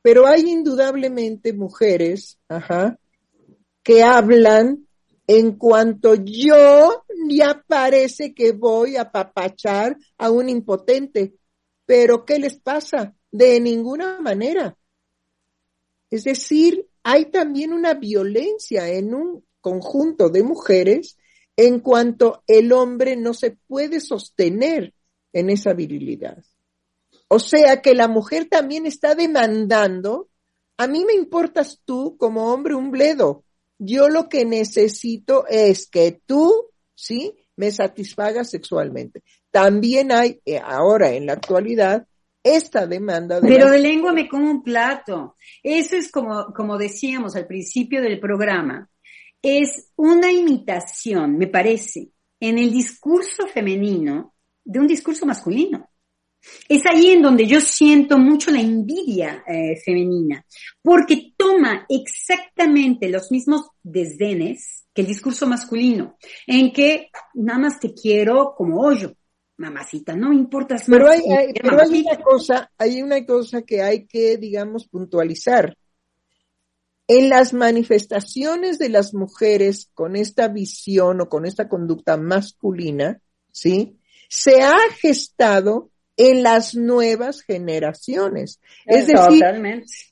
[0.00, 2.98] Pero hay indudablemente mujeres, ajá,
[3.82, 4.86] que hablan
[5.26, 11.34] en cuanto yo ya parece que voy a papachar a un impotente.
[11.84, 13.14] Pero ¿qué les pasa?
[13.30, 14.76] De ninguna manera.
[16.10, 21.16] Es decir, hay también una violencia en un conjunto de mujeres
[21.56, 24.94] en cuanto el hombre no se puede sostener
[25.32, 26.44] en esa virilidad.
[27.28, 30.28] O sea que la mujer también está demandando,
[30.76, 33.44] a mí me importas tú como hombre un bledo,
[33.78, 37.32] yo lo que necesito es que tú, ¿sí?
[37.54, 39.22] Me satisfagas sexualmente.
[39.50, 42.06] También hay eh, ahora en la actualidad
[42.42, 45.36] esta demanda de Pero de lengua me como un plato.
[45.62, 48.88] Eso es como, como decíamos al principio del programa.
[49.42, 54.34] Es una imitación, me parece, en el discurso femenino
[54.64, 55.88] de un discurso masculino.
[56.68, 60.44] Es ahí en donde yo siento mucho la envidia eh, femenina,
[60.80, 66.16] porque toma exactamente los mismos desdenes que el discurso masculino,
[66.46, 69.12] en que nada más te quiero como hoyo,
[69.58, 70.76] mamacita, no importa.
[70.86, 71.20] Pero, hay,
[71.60, 75.76] pero hay una cosa, hay una cosa que hay que, digamos, puntualizar.
[77.06, 83.20] En las manifestaciones de las mujeres con esta visión o con esta conducta masculina,
[83.52, 83.98] ¿sí?
[84.30, 88.60] Se ha gestado en las nuevas generaciones.
[88.86, 89.44] Es decir,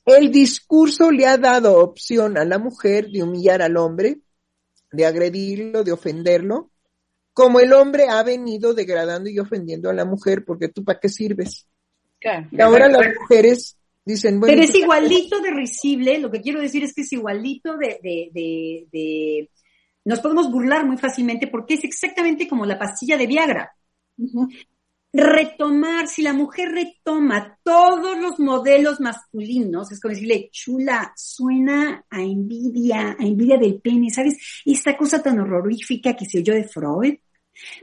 [0.05, 4.19] el discurso le ha dado opción a la mujer de humillar al hombre,
[4.95, 6.71] de agredirlo, de ofenderlo,
[7.33, 11.09] como el hombre ha venido degradando y ofendiendo a la mujer, porque tú para qué
[11.09, 11.67] sirves.
[12.51, 14.53] Y ahora las mujeres dicen, bueno.
[14.53, 18.29] Pero es igualito de risible, lo que quiero decir es que es igualito de, de,
[18.33, 19.49] de, de,
[20.05, 23.75] nos podemos burlar muy fácilmente porque es exactamente como la pastilla de Viagra.
[25.15, 32.21] Retomar, si la mujer retoma todos los modelos masculinos, es como decirle, chula, suena a
[32.21, 34.37] envidia, a envidia del pene, ¿sabes?
[34.65, 37.15] Esta cosa tan horrorífica que se oyó de Freud,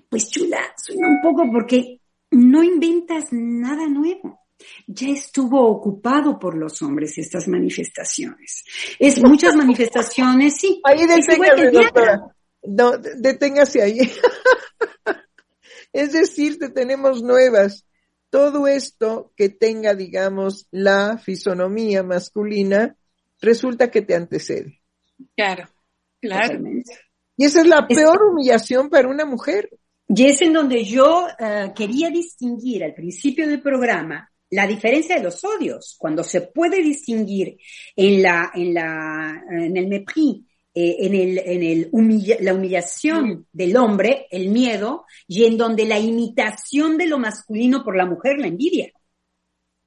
[0.08, 2.00] pues chula, suena un poco porque
[2.32, 4.40] no inventas nada nuevo.
[4.86, 8.62] Ya estuvo ocupado por los hombres estas manifestaciones.
[8.98, 10.80] Es muchas manifestaciones, sí.
[10.84, 12.36] Ahí deténgase, doctora.
[12.62, 13.98] No, deténgase ahí.
[15.92, 17.86] Es decir, que tenemos nuevas.
[18.30, 22.96] Todo esto que tenga, digamos, la fisonomía masculina,
[23.40, 24.80] resulta que te antecede.
[25.36, 25.68] Claro,
[26.20, 26.60] claro.
[27.36, 29.68] Y esa es la peor humillación para una mujer.
[30.08, 35.22] Y es en donde yo eh, quería distinguir al principio del programa la diferencia de
[35.22, 37.56] los odios, cuando se puede distinguir
[37.96, 40.42] en la, en la, en el mépris
[40.74, 41.90] eh, en, el, en el
[42.40, 47.96] la humillación del hombre, el miedo, y en donde la imitación de lo masculino por
[47.96, 48.90] la mujer, la envidia.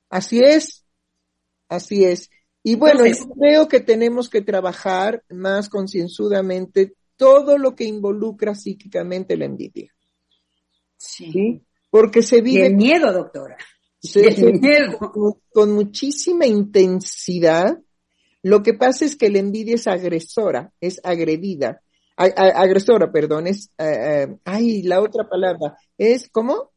[0.09, 0.85] Así es,
[1.69, 2.29] así es.
[2.61, 9.37] Y bueno, yo creo que tenemos que trabajar más concienzudamente todo lo que involucra psíquicamente
[9.37, 9.91] la envidia.
[10.97, 11.61] Sí.
[11.89, 12.67] Porque se vive...
[12.67, 13.57] el miedo, doctora.
[13.99, 14.21] Se,
[14.53, 14.99] miedo.
[15.51, 17.79] con muchísima intensidad
[18.45, 21.81] lo que pasa es que la envidia es agresora, es agredida.
[22.15, 26.71] agresora, perdón, es, eh, eh, ay, la otra palabra, es ¿cómo?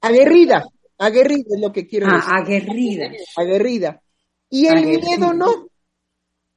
[0.00, 0.64] Aguerrida,
[0.98, 2.32] aguerrida es lo que quiero ah, decir.
[2.32, 3.10] Aguerrida.
[3.36, 4.02] Aguerrida.
[4.50, 5.66] Y el miedo no.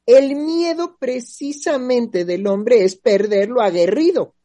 [0.06, 4.36] El miedo precisamente del hombre es perder lo aguerrido.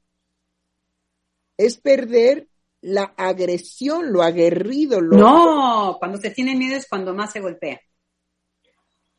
[1.59, 2.49] Es perder
[2.81, 5.03] la agresión, lo aguerrido.
[5.03, 5.19] Lo...
[5.19, 7.79] No, cuando se tiene miedo es cuando más se golpea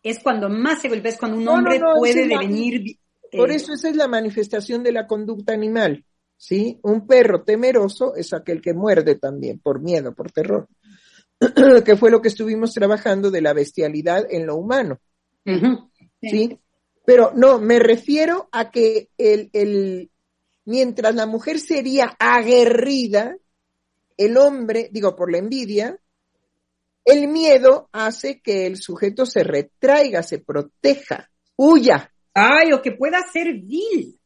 [0.04, 2.97] es cuando más se golpea, es cuando un hombre puede devenir...
[3.32, 6.06] por eh, eso esa es la manifestación de la conducta animal,
[6.38, 6.80] ¿sí?
[6.84, 10.68] Un perro temeroso es aquel que muerde también, por miedo, por terror,
[11.86, 15.00] que fue lo que estuvimos trabajando de la bestialidad en lo humano,
[16.22, 16.58] ¿sí?
[17.06, 20.12] Pero no, me refiero a que el, el,
[20.66, 23.36] mientras la mujer sería aguerrida,
[24.16, 25.97] el hombre, digo, por la envidia,
[27.06, 32.12] el miedo hace que el sujeto se retraiga, se proteja, huya.
[32.34, 34.20] Ay, o que pueda ser vil,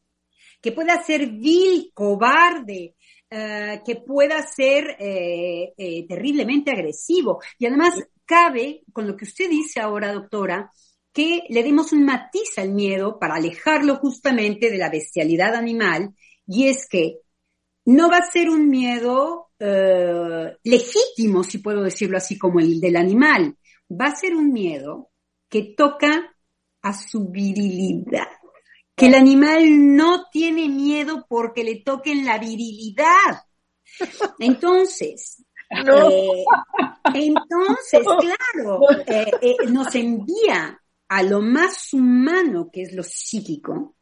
[0.60, 2.94] que pueda ser vil, cobarde,
[3.30, 7.40] eh, que pueda ser eh, eh, terriblemente agresivo.
[7.58, 7.94] Y además
[8.24, 10.70] cabe, con lo que usted dice ahora, doctora,
[11.12, 16.14] que le demos un matiz al miedo para alejarlo justamente de la bestialidad animal,
[16.46, 17.20] y es que
[17.86, 22.96] no va a ser un miedo eh, legítimo, si puedo decirlo así, como el del
[22.96, 23.56] animal.
[23.90, 25.10] Va a ser un miedo
[25.48, 26.34] que toca
[26.82, 28.28] a su virilidad.
[28.94, 33.42] Que el animal no tiene miedo porque le toquen la virilidad.
[34.38, 36.44] Entonces, eh,
[37.14, 38.02] entonces,
[38.54, 43.93] claro, eh, nos envía a lo más humano que es lo psíquico,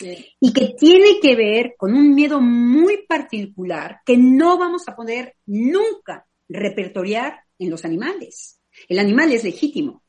[0.00, 5.36] y que tiene que ver con un miedo muy particular que no vamos a poder
[5.46, 8.60] nunca repertoriar en los animales.
[8.88, 10.02] El animal es legítimo.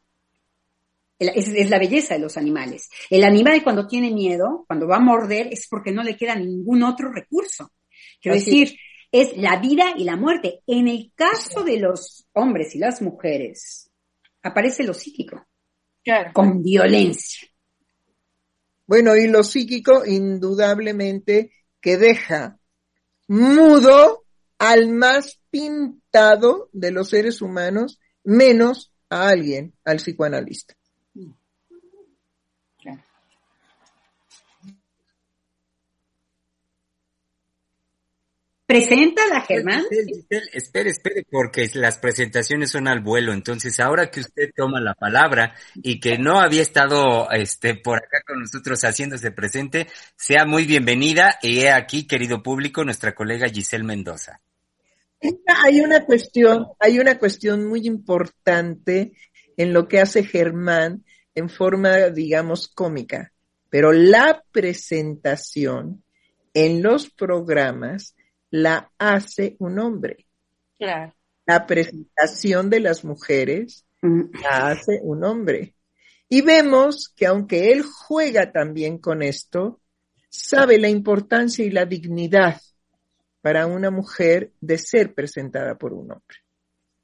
[1.17, 2.89] Es, la belleza de los animales.
[3.09, 6.83] El animal cuando tiene miedo, cuando va a morder, es porque no le queda ningún
[6.83, 7.73] otro recurso.
[8.21, 8.77] Quiero decir,
[9.11, 10.61] es la vida y la muerte.
[10.65, 13.91] En el caso de los hombres y las mujeres,
[14.43, 15.45] aparece lo psíquico.
[16.33, 17.48] Con violencia.
[18.89, 22.59] Bueno, y lo psíquico indudablemente que deja
[23.27, 24.25] mudo
[24.57, 30.78] al más pintado de los seres humanos, menos a alguien, al psicoanalista.
[38.69, 39.83] Preséntala, Germán.
[40.53, 43.33] Espere, espere, porque las presentaciones son al vuelo.
[43.33, 48.21] Entonces, ahora que usted toma la palabra y que no había estado este, por acá
[48.27, 51.39] con nosotros haciéndose presente, sea muy bienvenida.
[51.41, 54.39] Y he aquí, querido público, nuestra colega Giselle Mendoza.
[55.47, 59.13] Hay una cuestión, hay una cuestión muy importante
[59.57, 61.03] en lo que hace Germán
[61.33, 63.33] en forma, digamos, cómica.
[63.71, 66.03] Pero la presentación
[66.53, 68.13] en los programas
[68.51, 70.25] la hace un hombre.
[70.77, 71.13] Claro.
[71.45, 74.41] La presentación de las mujeres mm.
[74.41, 75.75] la hace un hombre.
[76.27, 79.81] Y vemos que aunque él juega también con esto,
[80.29, 82.61] sabe la importancia y la dignidad
[83.41, 86.37] para una mujer de ser presentada por un hombre.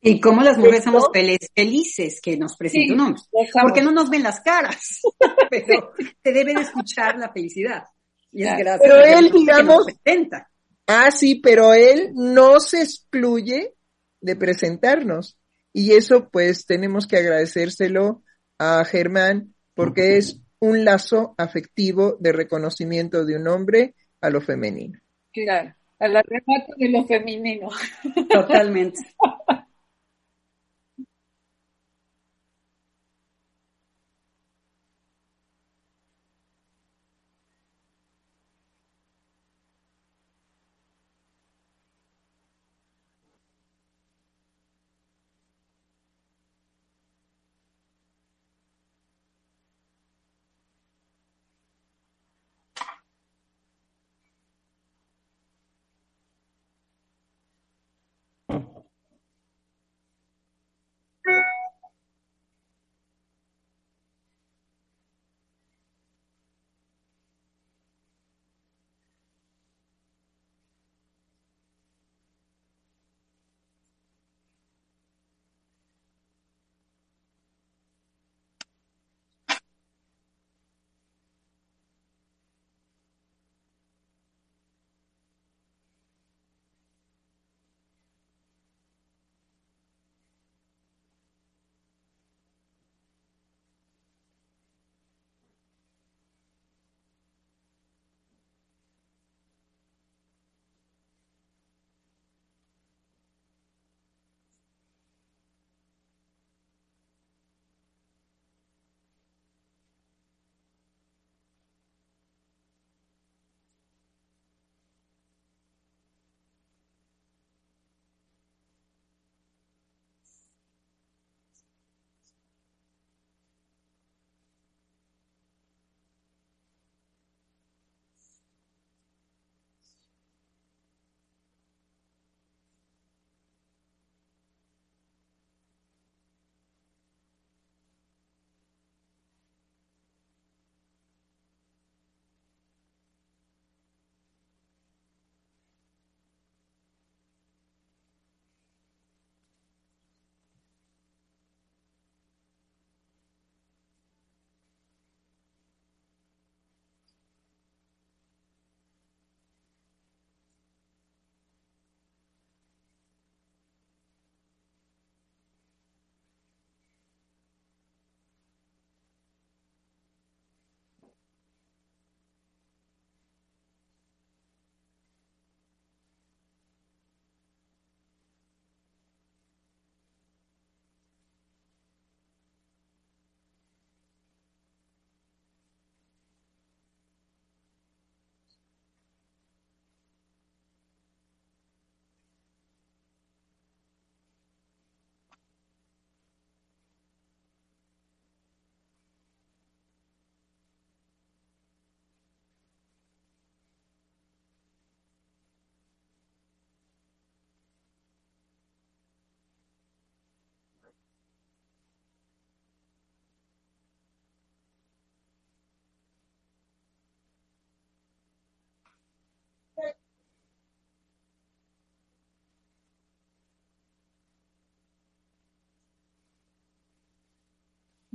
[0.01, 3.23] Y cómo las mujeres somos felices que nos presente un hombre.
[3.59, 5.01] Porque no nos ven las caras,
[5.49, 7.83] pero te deben escuchar la felicidad.
[8.31, 9.87] Y es Pero él, digamos,
[10.87, 13.73] Ah, sí, pero él no se excluye
[14.21, 15.37] de presentarnos.
[15.73, 18.23] Y eso pues tenemos que agradecérselo
[18.57, 24.99] a Germán porque es un lazo afectivo de reconocimiento de un hombre a lo femenino.
[25.33, 27.69] Claro, al arrebato de lo femenino.
[28.29, 28.99] Totalmente.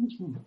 [0.08, 0.44] 嗯。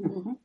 [0.00, 0.39] Mm-hmm.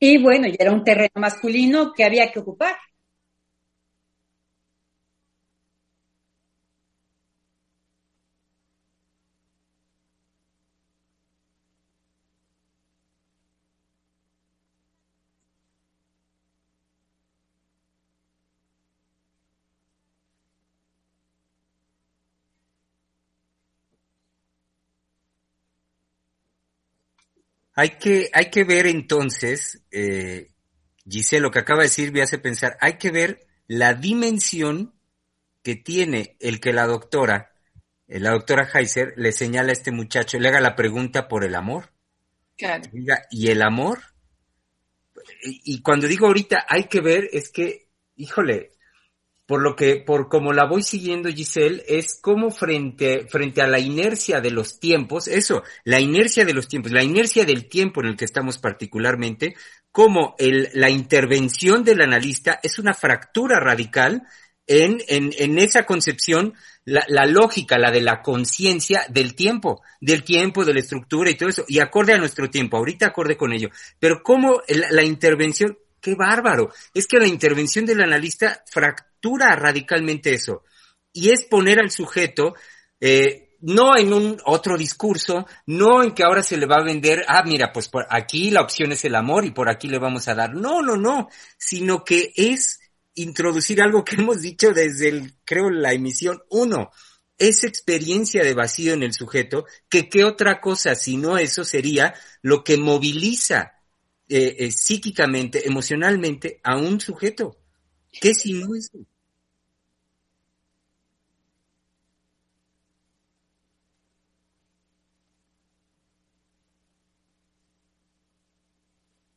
[0.00, 2.76] Y bueno, ya era un terreno masculino que había que ocupar.
[27.78, 30.50] Hay que, hay que ver entonces, eh,
[31.08, 34.96] Giselle, lo que acaba de decir me hace pensar, hay que ver la dimensión
[35.62, 37.52] que tiene el que la doctora,
[38.08, 41.54] eh, la doctora Heiser, le señala a este muchacho, le haga la pregunta por el
[41.54, 41.92] amor.
[42.56, 42.82] Claro.
[43.30, 44.00] ¿y el amor?
[45.44, 48.72] Y, y cuando digo ahorita hay que ver, es que, híjole,
[49.48, 53.78] por lo que, por como la voy siguiendo, Giselle, es como frente, frente a la
[53.78, 58.08] inercia de los tiempos, eso, la inercia de los tiempos, la inercia del tiempo en
[58.08, 59.54] el que estamos particularmente,
[59.90, 64.22] como el, la intervención del analista es una fractura radical
[64.66, 66.52] en, en, en esa concepción,
[66.84, 71.36] la, la lógica, la de la conciencia del tiempo, del tiempo, de la estructura y
[71.36, 75.04] todo eso, y acorde a nuestro tiempo, ahorita acorde con ello, pero como la, la
[75.04, 80.64] intervención, qué bárbaro, es que la intervención del analista fractura radicalmente eso,
[81.12, 82.54] y es poner al sujeto,
[83.00, 87.24] eh, no en un otro discurso, no en que ahora se le va a vender,
[87.26, 90.28] ah, mira, pues por aquí la opción es el amor y por aquí le vamos
[90.28, 90.54] a dar.
[90.54, 92.80] No, no, no, sino que es
[93.14, 96.90] introducir algo que hemos dicho desde el, creo, la emisión uno.
[97.36, 102.14] Esa experiencia de vacío en el sujeto, que qué otra cosa, si no eso sería
[102.42, 103.77] lo que moviliza
[104.28, 107.56] eh, eh, psíquicamente, emocionalmente a un sujeto.
[108.12, 108.98] ¿Qué si no eso?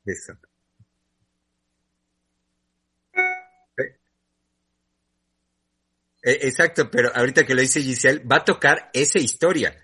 [0.05, 0.35] Eso.
[6.23, 9.75] Exacto, pero ahorita que lo dice Giselle, va a tocar esa historia.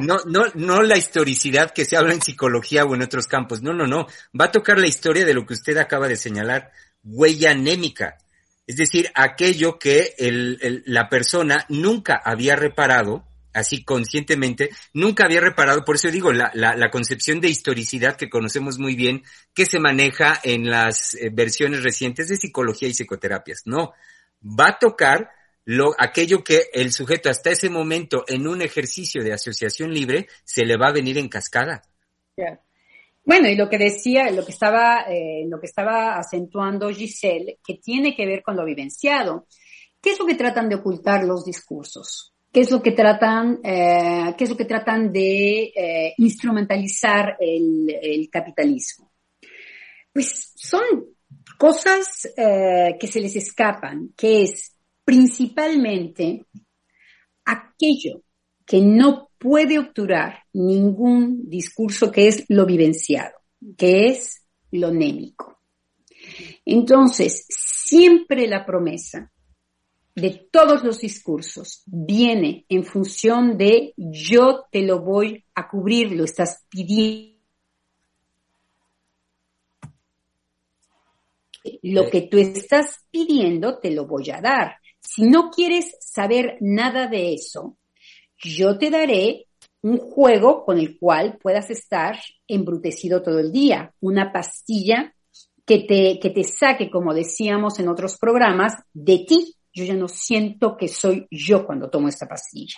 [0.00, 3.62] No, no, no la historicidad que se habla en psicología o en otros campos.
[3.62, 4.06] No, no, no.
[4.38, 6.70] Va a tocar la historia de lo que usted acaba de señalar,
[7.02, 8.18] huella anémica.
[8.66, 15.40] Es decir, aquello que el, el, la persona nunca había reparado, así conscientemente, nunca había
[15.40, 19.66] reparado, por eso digo, la, la, la, concepción de historicidad que conocemos muy bien, que
[19.66, 23.62] se maneja en las eh, versiones recientes de psicología y psicoterapias.
[23.66, 23.92] No,
[24.42, 25.30] va a tocar
[25.64, 30.64] lo, aquello que el sujeto hasta ese momento en un ejercicio de asociación libre se
[30.64, 31.82] le va a venir en cascada.
[33.24, 37.74] Bueno, y lo que decía, lo que estaba, eh, lo que estaba acentuando Giselle, que
[37.74, 39.46] tiene que ver con lo vivenciado.
[40.00, 42.34] ¿Qué es lo que tratan de ocultar los discursos?
[42.52, 47.88] ¿Qué es lo que tratan, eh, qué es lo que tratan de eh, instrumentalizar el,
[48.02, 49.10] el, capitalismo?
[50.12, 50.82] Pues son
[51.56, 54.74] cosas eh, que se les escapan, que es
[55.12, 56.46] principalmente
[57.44, 58.22] aquello
[58.64, 63.34] que no puede obturar ningún discurso que es lo vivenciado,
[63.76, 65.60] que es lo némico.
[66.64, 69.30] Entonces, siempre la promesa
[70.14, 76.24] de todos los discursos viene en función de yo te lo voy a cubrir, lo
[76.24, 77.32] estás pidiendo.
[81.82, 84.81] Lo que tú estás pidiendo te lo voy a dar.
[85.02, 87.76] Si no quieres saber nada de eso,
[88.38, 89.46] yo te daré
[89.82, 95.12] un juego con el cual puedas estar embrutecido todo el día, una pastilla
[95.66, 99.56] que te, que te saque, como decíamos en otros programas, de ti.
[99.74, 102.76] Yo ya no siento que soy yo cuando tomo esta pastilla.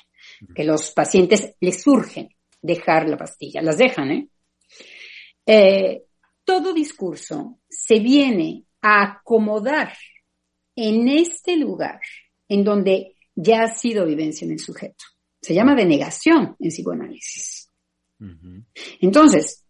[0.55, 2.29] Que los pacientes les surgen
[2.62, 4.29] dejar la pastilla, las dejan, ¿eh?
[5.45, 6.05] eh
[6.45, 9.93] todo discurso se viene a acomodar
[10.77, 12.01] en este lugar
[12.49, 15.05] en donde ya ha sido vivencia en el sujeto.
[15.41, 17.70] Se llama denegación en psicoanálisis.
[18.20, 18.64] Uh -huh.
[19.01, 19.64] Entonces,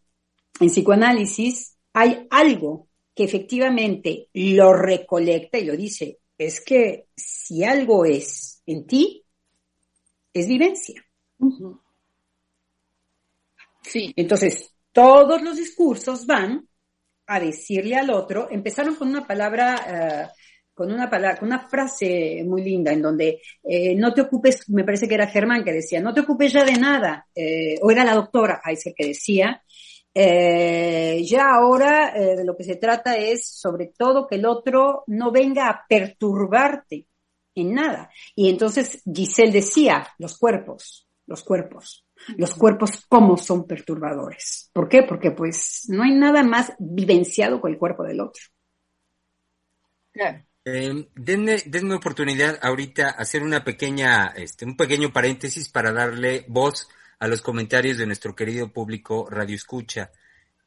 [0.60, 8.04] en psicoanálisis hay algo que efectivamente lo recolecta y lo dice, es que si algo
[8.04, 9.24] es en ti,
[10.32, 11.04] es vivencia.
[11.38, 11.80] Uh -huh.
[13.82, 14.12] Sí.
[14.16, 16.68] Entonces, todos los discursos van
[17.26, 20.38] a decirle al otro, empezaron con una palabra, uh,
[20.74, 24.84] con una palabra, con una frase muy linda en donde eh, no te ocupes, me
[24.84, 28.04] parece que era Germán que decía, no te ocupes ya de nada, eh, o era
[28.04, 29.62] la doctora Heiser que decía,
[30.16, 35.02] eh, ya ahora eh, de lo que se trata es sobre todo que el otro
[35.08, 37.06] no venga a perturbarte
[37.56, 38.10] en nada.
[38.36, 42.06] Y entonces Giselle decía, los cuerpos, los cuerpos.
[42.36, 44.70] Los cuerpos cómo son perturbadores.
[44.72, 45.02] ¿Por qué?
[45.02, 48.42] Porque pues no hay nada más vivenciado con el cuerpo del otro.
[50.12, 50.44] Claro.
[50.66, 56.88] Eh, denme, denme oportunidad ahorita hacer una pequeña, este, un pequeño paréntesis para darle voz
[57.18, 60.10] a los comentarios de nuestro querido público Radio Escucha.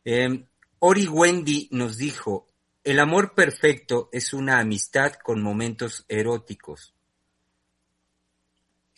[0.05, 0.45] Eh,
[0.79, 2.47] Ori Wendy nos dijo,
[2.83, 6.93] el amor perfecto es una amistad con momentos eróticos.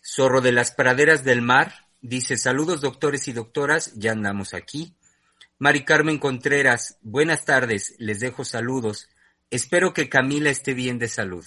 [0.04, 4.96] Zorro de las praderas del mar dice, saludos doctores y doctoras, ya andamos aquí.
[5.60, 9.08] Mari Carmen Contreras, buenas tardes, les dejo saludos.
[9.52, 11.46] Espero que Camila esté bien de salud.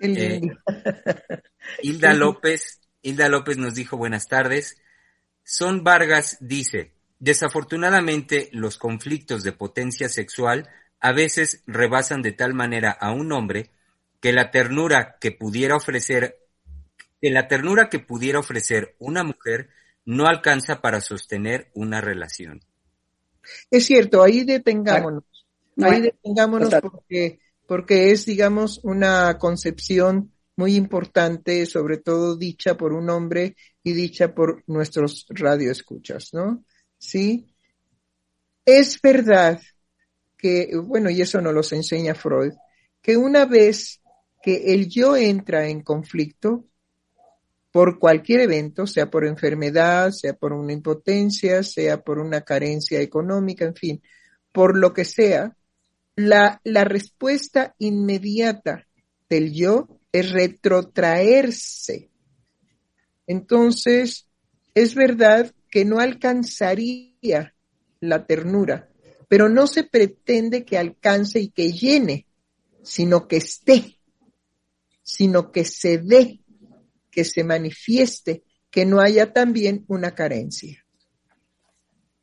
[0.00, 0.40] Eh,
[1.82, 4.80] Hilda López, Hilda López nos dijo buenas tardes.
[5.44, 10.68] Son Vargas dice, desafortunadamente los conflictos de potencia sexual
[11.00, 13.70] a veces rebasan de tal manera a un hombre
[14.20, 16.38] que la ternura que pudiera ofrecer,
[17.20, 19.70] que la ternura que pudiera ofrecer una mujer
[20.04, 22.60] no alcanza para sostener una relación.
[23.70, 25.24] Es cierto, ahí detengámonos.
[25.80, 33.08] Ahí detengámonos porque, porque es, digamos, una concepción muy importante, sobre todo dicha por un
[33.08, 36.64] hombre y dicha por nuestros radioescuchas, ¿no?
[36.98, 37.54] Sí.
[38.64, 39.60] Es verdad
[40.36, 42.52] que, bueno, y eso nos los enseña Freud,
[43.00, 44.00] que una vez
[44.42, 46.66] que el yo entra en conflicto
[47.70, 53.64] por cualquier evento, sea por enfermedad, sea por una impotencia, sea por una carencia económica,
[53.64, 54.02] en fin,
[54.52, 55.56] por lo que sea,
[56.16, 58.86] la, la respuesta inmediata
[59.28, 62.10] del yo es retrotraerse.
[63.26, 64.26] Entonces,
[64.74, 67.54] es verdad que no alcanzaría
[68.00, 68.88] la ternura,
[69.28, 72.26] pero no se pretende que alcance y que llene,
[72.82, 74.00] sino que esté
[75.10, 76.39] sino que se dé,
[77.10, 80.84] que se manifieste, que no haya también una carencia.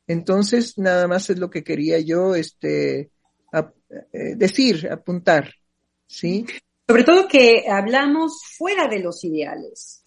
[0.06, 3.10] Entonces, nada más es lo que quería yo este,
[4.12, 5.52] eh, decir, apuntar,
[6.06, 6.46] ¿sí?
[6.86, 10.04] Sobre todo que hablamos fuera de los ideales.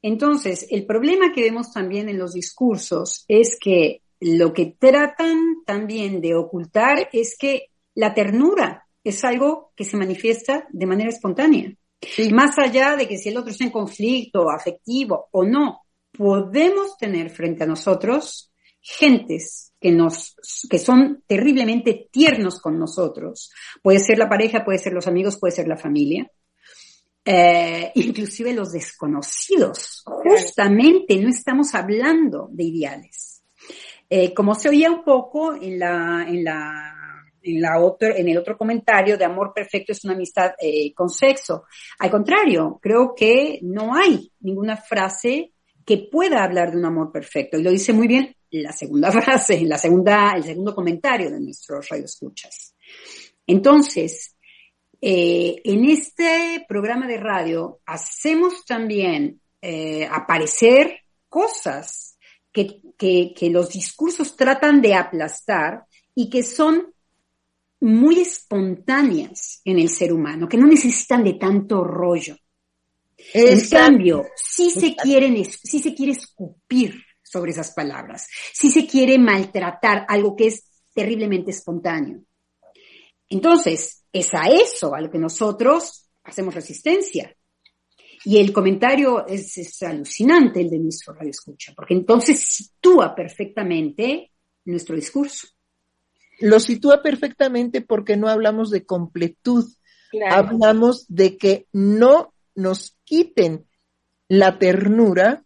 [0.00, 6.20] Entonces, el problema que vemos también en los discursos es que lo que tratan también
[6.20, 11.74] de ocultar es que la ternura es algo que se manifiesta de manera espontánea.
[12.32, 17.30] Más allá de que si el otro está en conflicto afectivo o no, podemos tener
[17.30, 20.36] frente a nosotros gentes que nos,
[20.68, 23.52] que son terriblemente tiernos con nosotros.
[23.82, 26.30] Puede ser la pareja, puede ser los amigos, puede ser la familia.
[27.24, 30.02] Eh, inclusive los desconocidos.
[30.04, 33.42] Justamente no estamos hablando de ideales.
[34.10, 37.01] Eh, como se oía un poco en la, en la
[37.42, 41.64] en, el otro comentario de amor perfecto es una amistad eh, con sexo.
[41.98, 45.52] Al contrario, creo que no hay ninguna frase
[45.84, 47.58] que pueda hablar de un amor perfecto.
[47.58, 51.88] Y lo dice muy bien la segunda frase, la segunda, el segundo comentario de nuestros
[51.88, 52.74] radioescuchas.
[53.46, 54.36] Entonces,
[55.00, 62.16] eh, en este programa de radio hacemos también eh, aparecer cosas
[62.52, 66.91] que, que los discursos tratan de aplastar y que son
[67.82, 72.36] muy espontáneas en el ser humano, que no necesitan de tanto rollo.
[73.34, 79.18] En cambio, si se quieren, si se quiere escupir sobre esas palabras, si se quiere
[79.18, 80.64] maltratar algo que es
[80.94, 82.20] terriblemente espontáneo.
[83.28, 87.34] Entonces, es a eso a lo que nosotros hacemos resistencia.
[88.24, 94.30] Y el comentario es, es alucinante, el de nuestro radio escucha, porque entonces sitúa perfectamente
[94.66, 95.48] nuestro discurso
[96.40, 99.64] lo sitúa perfectamente porque no hablamos de completud,
[100.28, 103.66] hablamos de que no nos quiten
[104.28, 105.44] la ternura,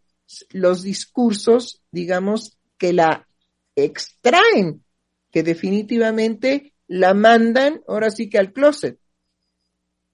[0.51, 3.27] los discursos, digamos, que la
[3.75, 4.85] extraen,
[5.31, 8.99] que definitivamente la mandan ahora sí que al closet.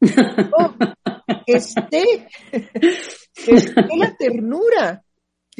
[0.55, 0.75] Oh,
[1.47, 5.05] esté, esté la ternura,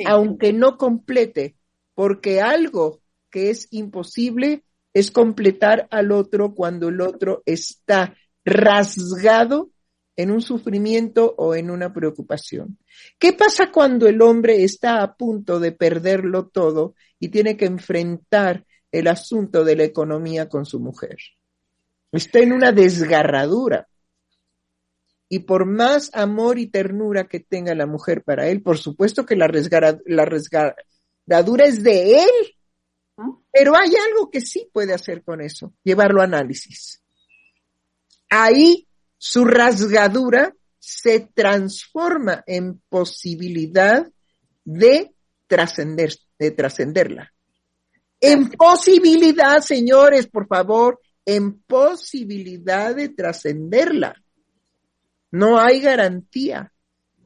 [0.07, 1.57] aunque no complete,
[1.95, 3.01] porque algo
[3.31, 8.15] que es imposible es completar al otro cuando el otro está
[8.45, 9.71] rasgado
[10.17, 12.79] en un sufrimiento o en una preocupación.
[13.19, 18.67] ¿Qué pasa cuando el hombre está a punto de perderlo todo y tiene que enfrentar
[18.91, 21.17] el asunto de la economía con su mujer?
[22.11, 23.89] Está en una desgarradura.
[25.31, 29.35] Y por más amor y ternura que tenga la mujer para él, por supuesto que
[29.35, 29.51] la,
[30.05, 32.57] la resgarradura es de él,
[33.53, 37.03] pero hay algo que sí puede hacer con eso, llevarlo a análisis.
[38.31, 44.11] Ahí su rasgadura se transforma en posibilidad
[44.65, 45.15] de
[45.47, 47.33] trascender, de trascenderla.
[48.21, 54.15] En posibilidad, señores, por favor, en posibilidad de trascenderla.
[55.31, 56.73] No hay garantía,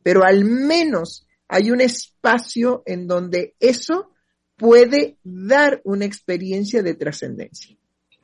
[0.02, 4.12] pero al menos hay un espacio en donde eso
[4.56, 7.76] puede dar una experiencia de trascendencia,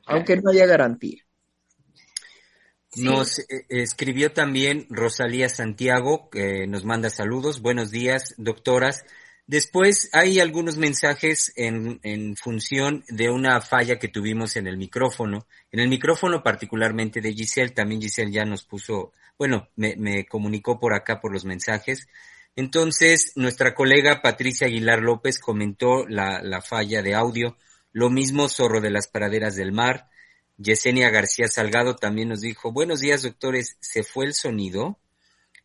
[0.05, 1.23] aunque no haya garantía.
[2.95, 7.61] Nos eh, escribió también Rosalía Santiago, que nos manda saludos.
[7.61, 9.03] Buenos días, doctoras.
[9.45, 15.47] Después hay algunos mensajes en, en, función de una falla que tuvimos en el micrófono.
[15.71, 20.79] En el micrófono particularmente de Giselle, también Giselle ya nos puso, bueno, me, me comunicó
[20.79, 22.07] por acá por los mensajes.
[22.55, 27.57] Entonces, nuestra colega Patricia Aguilar López comentó la, la falla de audio.
[27.91, 30.09] Lo mismo Zorro de las Praderas del Mar.
[30.57, 34.99] Yesenia García Salgado también nos dijo, buenos días doctores, ¿se fue el sonido?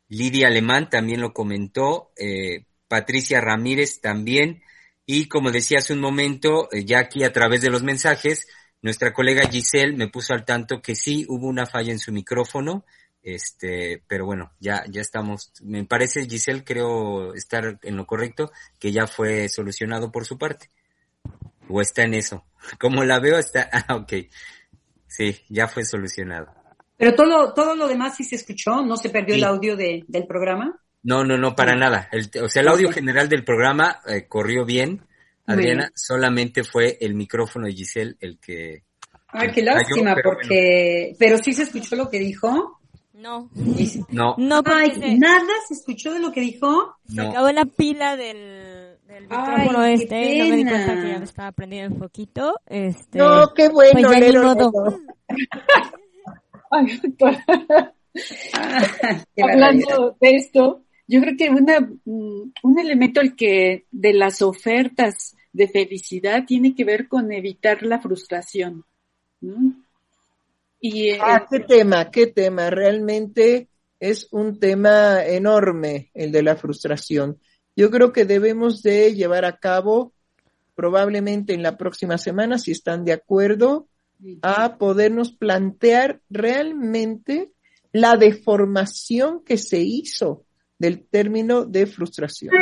[0.09, 2.13] Lidia Alemán también lo comentó.
[2.17, 4.63] Eh, Patricia Ramírez también.
[5.05, 8.47] Y como decía hace un momento, eh, ya aquí a través de los mensajes,
[8.83, 12.85] nuestra colega Giselle me puso al tanto que sí hubo una falla en su micrófono.
[13.23, 18.93] Este, pero bueno, ya, ya estamos, me parece Giselle, creo estar en lo correcto, que
[18.93, 20.71] ya fue solucionado por su parte.
[21.69, 22.45] O está en eso.
[22.81, 24.13] Como la veo, está, ah, ok.
[25.07, 26.55] Sí, ya fue solucionado.
[26.97, 29.41] Pero todo, todo lo demás sí se escuchó, no se perdió sí.
[29.41, 30.81] el audio de, del programa.
[31.03, 32.09] No, no, no, para nada.
[32.11, 35.07] El, o sea, el audio general del programa eh, corrió bien,
[35.47, 35.93] Adriana, bien.
[35.95, 38.83] solamente fue el micrófono de Giselle el que...
[39.29, 41.01] Ay, qué lástima, pero porque...
[41.11, 41.17] Bueno.
[41.19, 42.78] Pero sí se escuchó lo que dijo.
[43.19, 43.51] No.
[44.11, 44.37] No.
[44.39, 45.19] No, Ay, se...
[45.19, 46.95] nada se escuchó de lo que dijo.
[47.09, 47.31] Se no.
[47.31, 51.25] acabó la pila del, del micrófono Ay, este, no me di cuenta que ya me
[51.25, 52.61] estaba prendiendo el foquito.
[52.67, 54.99] Este, no, qué bueno, pues ya Lero, ni modo.
[56.71, 57.01] Ay,
[59.43, 65.67] Hablando de esto, yo creo que una, un elemento el que de las ofertas de
[65.67, 68.85] felicidad tiene que ver con evitar la frustración.
[69.41, 69.88] ¿no?
[70.81, 72.71] Y, ah, qué tema, qué tema.
[72.71, 73.69] Realmente
[74.01, 77.39] es un tema enorme el de la frustración.
[77.75, 80.13] Yo creo que debemos de llevar a cabo
[80.75, 83.89] probablemente en la próxima semana, si están de acuerdo,
[84.43, 87.53] a podernos plantear realmente
[87.93, 90.45] la deformación que se hizo
[90.79, 92.55] del término de frustración.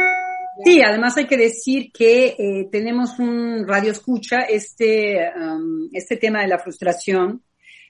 [0.65, 6.41] Sí, además hay que decir que eh, tenemos un radio escucha, este, um, este tema
[6.41, 7.43] de la frustración,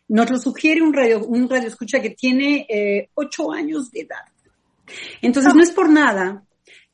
[0.08, 4.24] nos lo sugiere un radio, un radio escucha que tiene eh, ocho años de edad.
[5.20, 6.44] Entonces no es por nada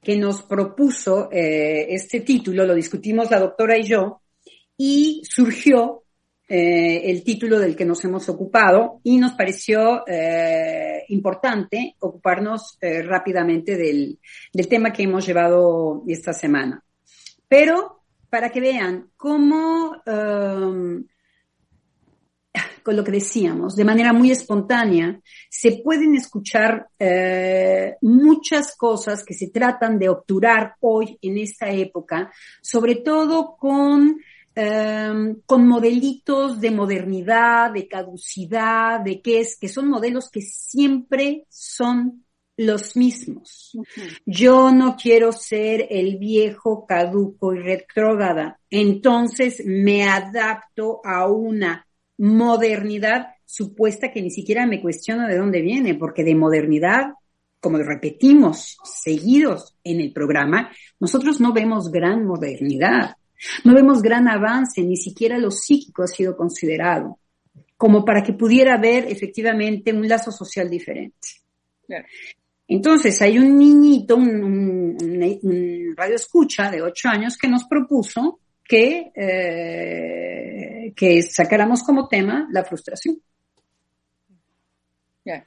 [0.02, 4.22] que nos propuso eh, este título, lo discutimos la doctora y yo,
[4.76, 6.02] y surgió
[6.54, 13.00] eh, el título del que nos hemos ocupado y nos pareció eh, importante ocuparnos eh,
[13.00, 14.18] rápidamente del,
[14.52, 16.84] del, tema que hemos llevado esta semana.
[17.48, 21.02] Pero para que vean cómo, um,
[22.82, 29.34] con lo que decíamos, de manera muy espontánea, se pueden escuchar eh, muchas cosas que
[29.34, 34.16] se tratan de obturar hoy en esta época, sobre todo con
[34.54, 41.46] Um, con modelitos de modernidad, de caducidad, de qué es, que son modelos que siempre
[41.48, 42.26] son
[42.59, 43.70] los mismos.
[43.72, 44.18] Uh -huh.
[44.26, 51.86] Yo no quiero ser el viejo caduco y retrógrada, entonces me adapto a una
[52.18, 57.12] modernidad supuesta que ni siquiera me cuestiona de dónde viene, porque de modernidad,
[57.60, 60.70] como repetimos seguidos en el programa,
[61.01, 63.16] nosotros no vemos gran modernidad.
[63.64, 67.18] No vemos gran avance, ni siquiera lo psíquico ha sido considerado,
[67.76, 71.28] como para que pudiera haber efectivamente un lazo social diferente.
[71.86, 72.06] Claro.
[72.68, 74.97] Entonces, hay un niñito, un, un,
[75.43, 82.48] un, radio escucha de ocho años que nos propuso que, eh, que sacáramos como tema
[82.51, 83.20] la frustración.
[85.24, 85.47] Yeah.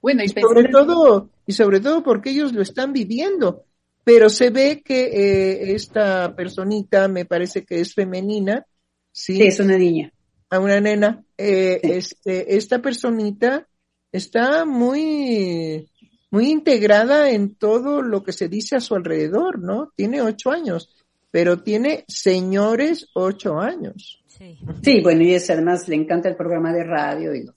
[0.00, 3.64] Bueno, y, y sobre todo, y sobre todo porque ellos lo están viviendo
[4.04, 8.66] pero se ve que eh, esta personita me parece que es femenina.
[9.12, 10.12] Sí, sí es una niña.
[10.50, 11.24] A una nena.
[11.38, 11.90] Eh, sí.
[11.92, 13.68] este, esta personita
[14.10, 15.88] está muy,
[16.30, 19.92] muy integrada en todo lo que se dice a su alrededor, ¿no?
[19.94, 20.90] Tiene ocho años,
[21.32, 24.22] pero tiene señores ocho años.
[24.28, 27.54] Sí, sí bueno, y es, además le encanta el programa de radio y lo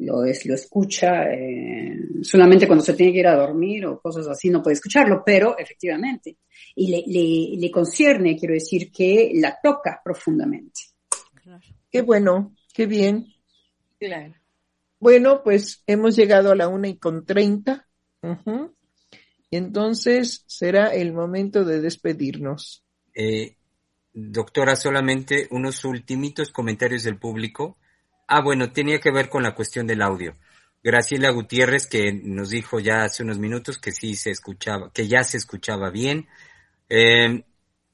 [0.00, 4.26] lo, es, lo escucha eh, solamente cuando se tiene que ir a dormir o cosas
[4.28, 6.38] así, no puede escucharlo, pero efectivamente.
[6.74, 10.80] Y le, le, le concierne, quiero decir, que la toca profundamente.
[11.42, 11.62] Claro.
[11.90, 13.26] Qué bueno, qué bien.
[13.98, 14.34] Claro.
[14.98, 17.86] Bueno, pues hemos llegado a la una y con treinta.
[18.22, 18.72] Uh -huh.
[19.50, 22.84] Y entonces será el momento de despedirnos.
[23.22, 23.54] Eh,
[24.14, 27.76] doctora, solamente unos ultimitos comentarios del público.
[28.26, 30.32] Ah, bueno, tenía que ver con la cuestión del audio.
[30.82, 35.22] Graciela Gutiérrez, que nos dijo ya hace unos minutos que sí se escuchaba, que ya
[35.22, 36.28] se escuchaba bien.
[36.88, 37.44] Eh,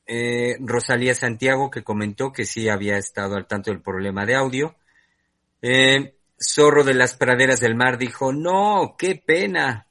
[0.07, 4.77] eh, Rosalía Santiago, que comentó que sí había estado al tanto del problema de audio.
[5.61, 9.89] Eh, Zorro de las Praderas del Mar dijo, no, qué pena.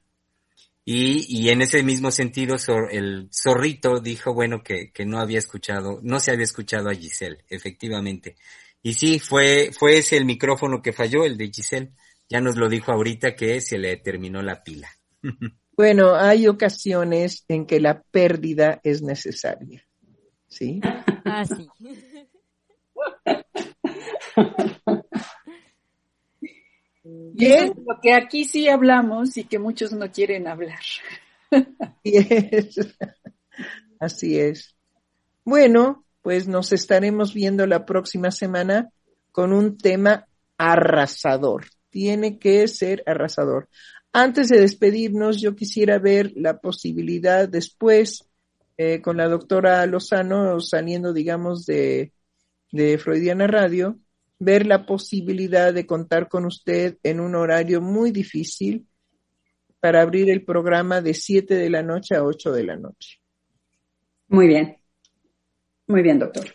[0.88, 2.56] Y, y en ese mismo sentido,
[2.92, 7.44] el zorrito dijo, bueno, que, que no había escuchado, no se había escuchado a Giselle,
[7.50, 8.36] efectivamente.
[8.84, 11.94] Y sí, fue, fue ese el micrófono que falló, el de Giselle.
[12.30, 14.90] Ya nos lo dijo ahorita que se le terminó la pila.
[15.78, 19.86] Bueno, hay ocasiones en que la pérdida es necesaria.
[20.48, 20.80] ¿Sí?
[21.26, 21.68] Ah, sí.
[27.48, 27.74] Bien.
[27.86, 30.80] lo que aquí sí hablamos y que muchos no quieren hablar.
[34.00, 34.76] Así es.
[35.44, 38.90] Bueno, pues nos estaremos viendo la próxima semana
[39.32, 40.28] con un tema
[40.58, 41.66] arrasador.
[41.90, 43.70] Tiene que ser arrasador.
[44.12, 48.28] Antes de despedirnos, yo quisiera ver la posibilidad después
[48.78, 52.12] eh, con la doctora Lozano saliendo, digamos, de,
[52.72, 54.00] de Freudiana Radio,
[54.40, 58.88] ver la posibilidad de contar con usted en un horario muy difícil
[59.80, 63.20] para abrir el programa de 7 de la noche a 8 de la noche.
[64.28, 64.78] Muy bien.
[65.88, 66.55] Muy bien, doctor.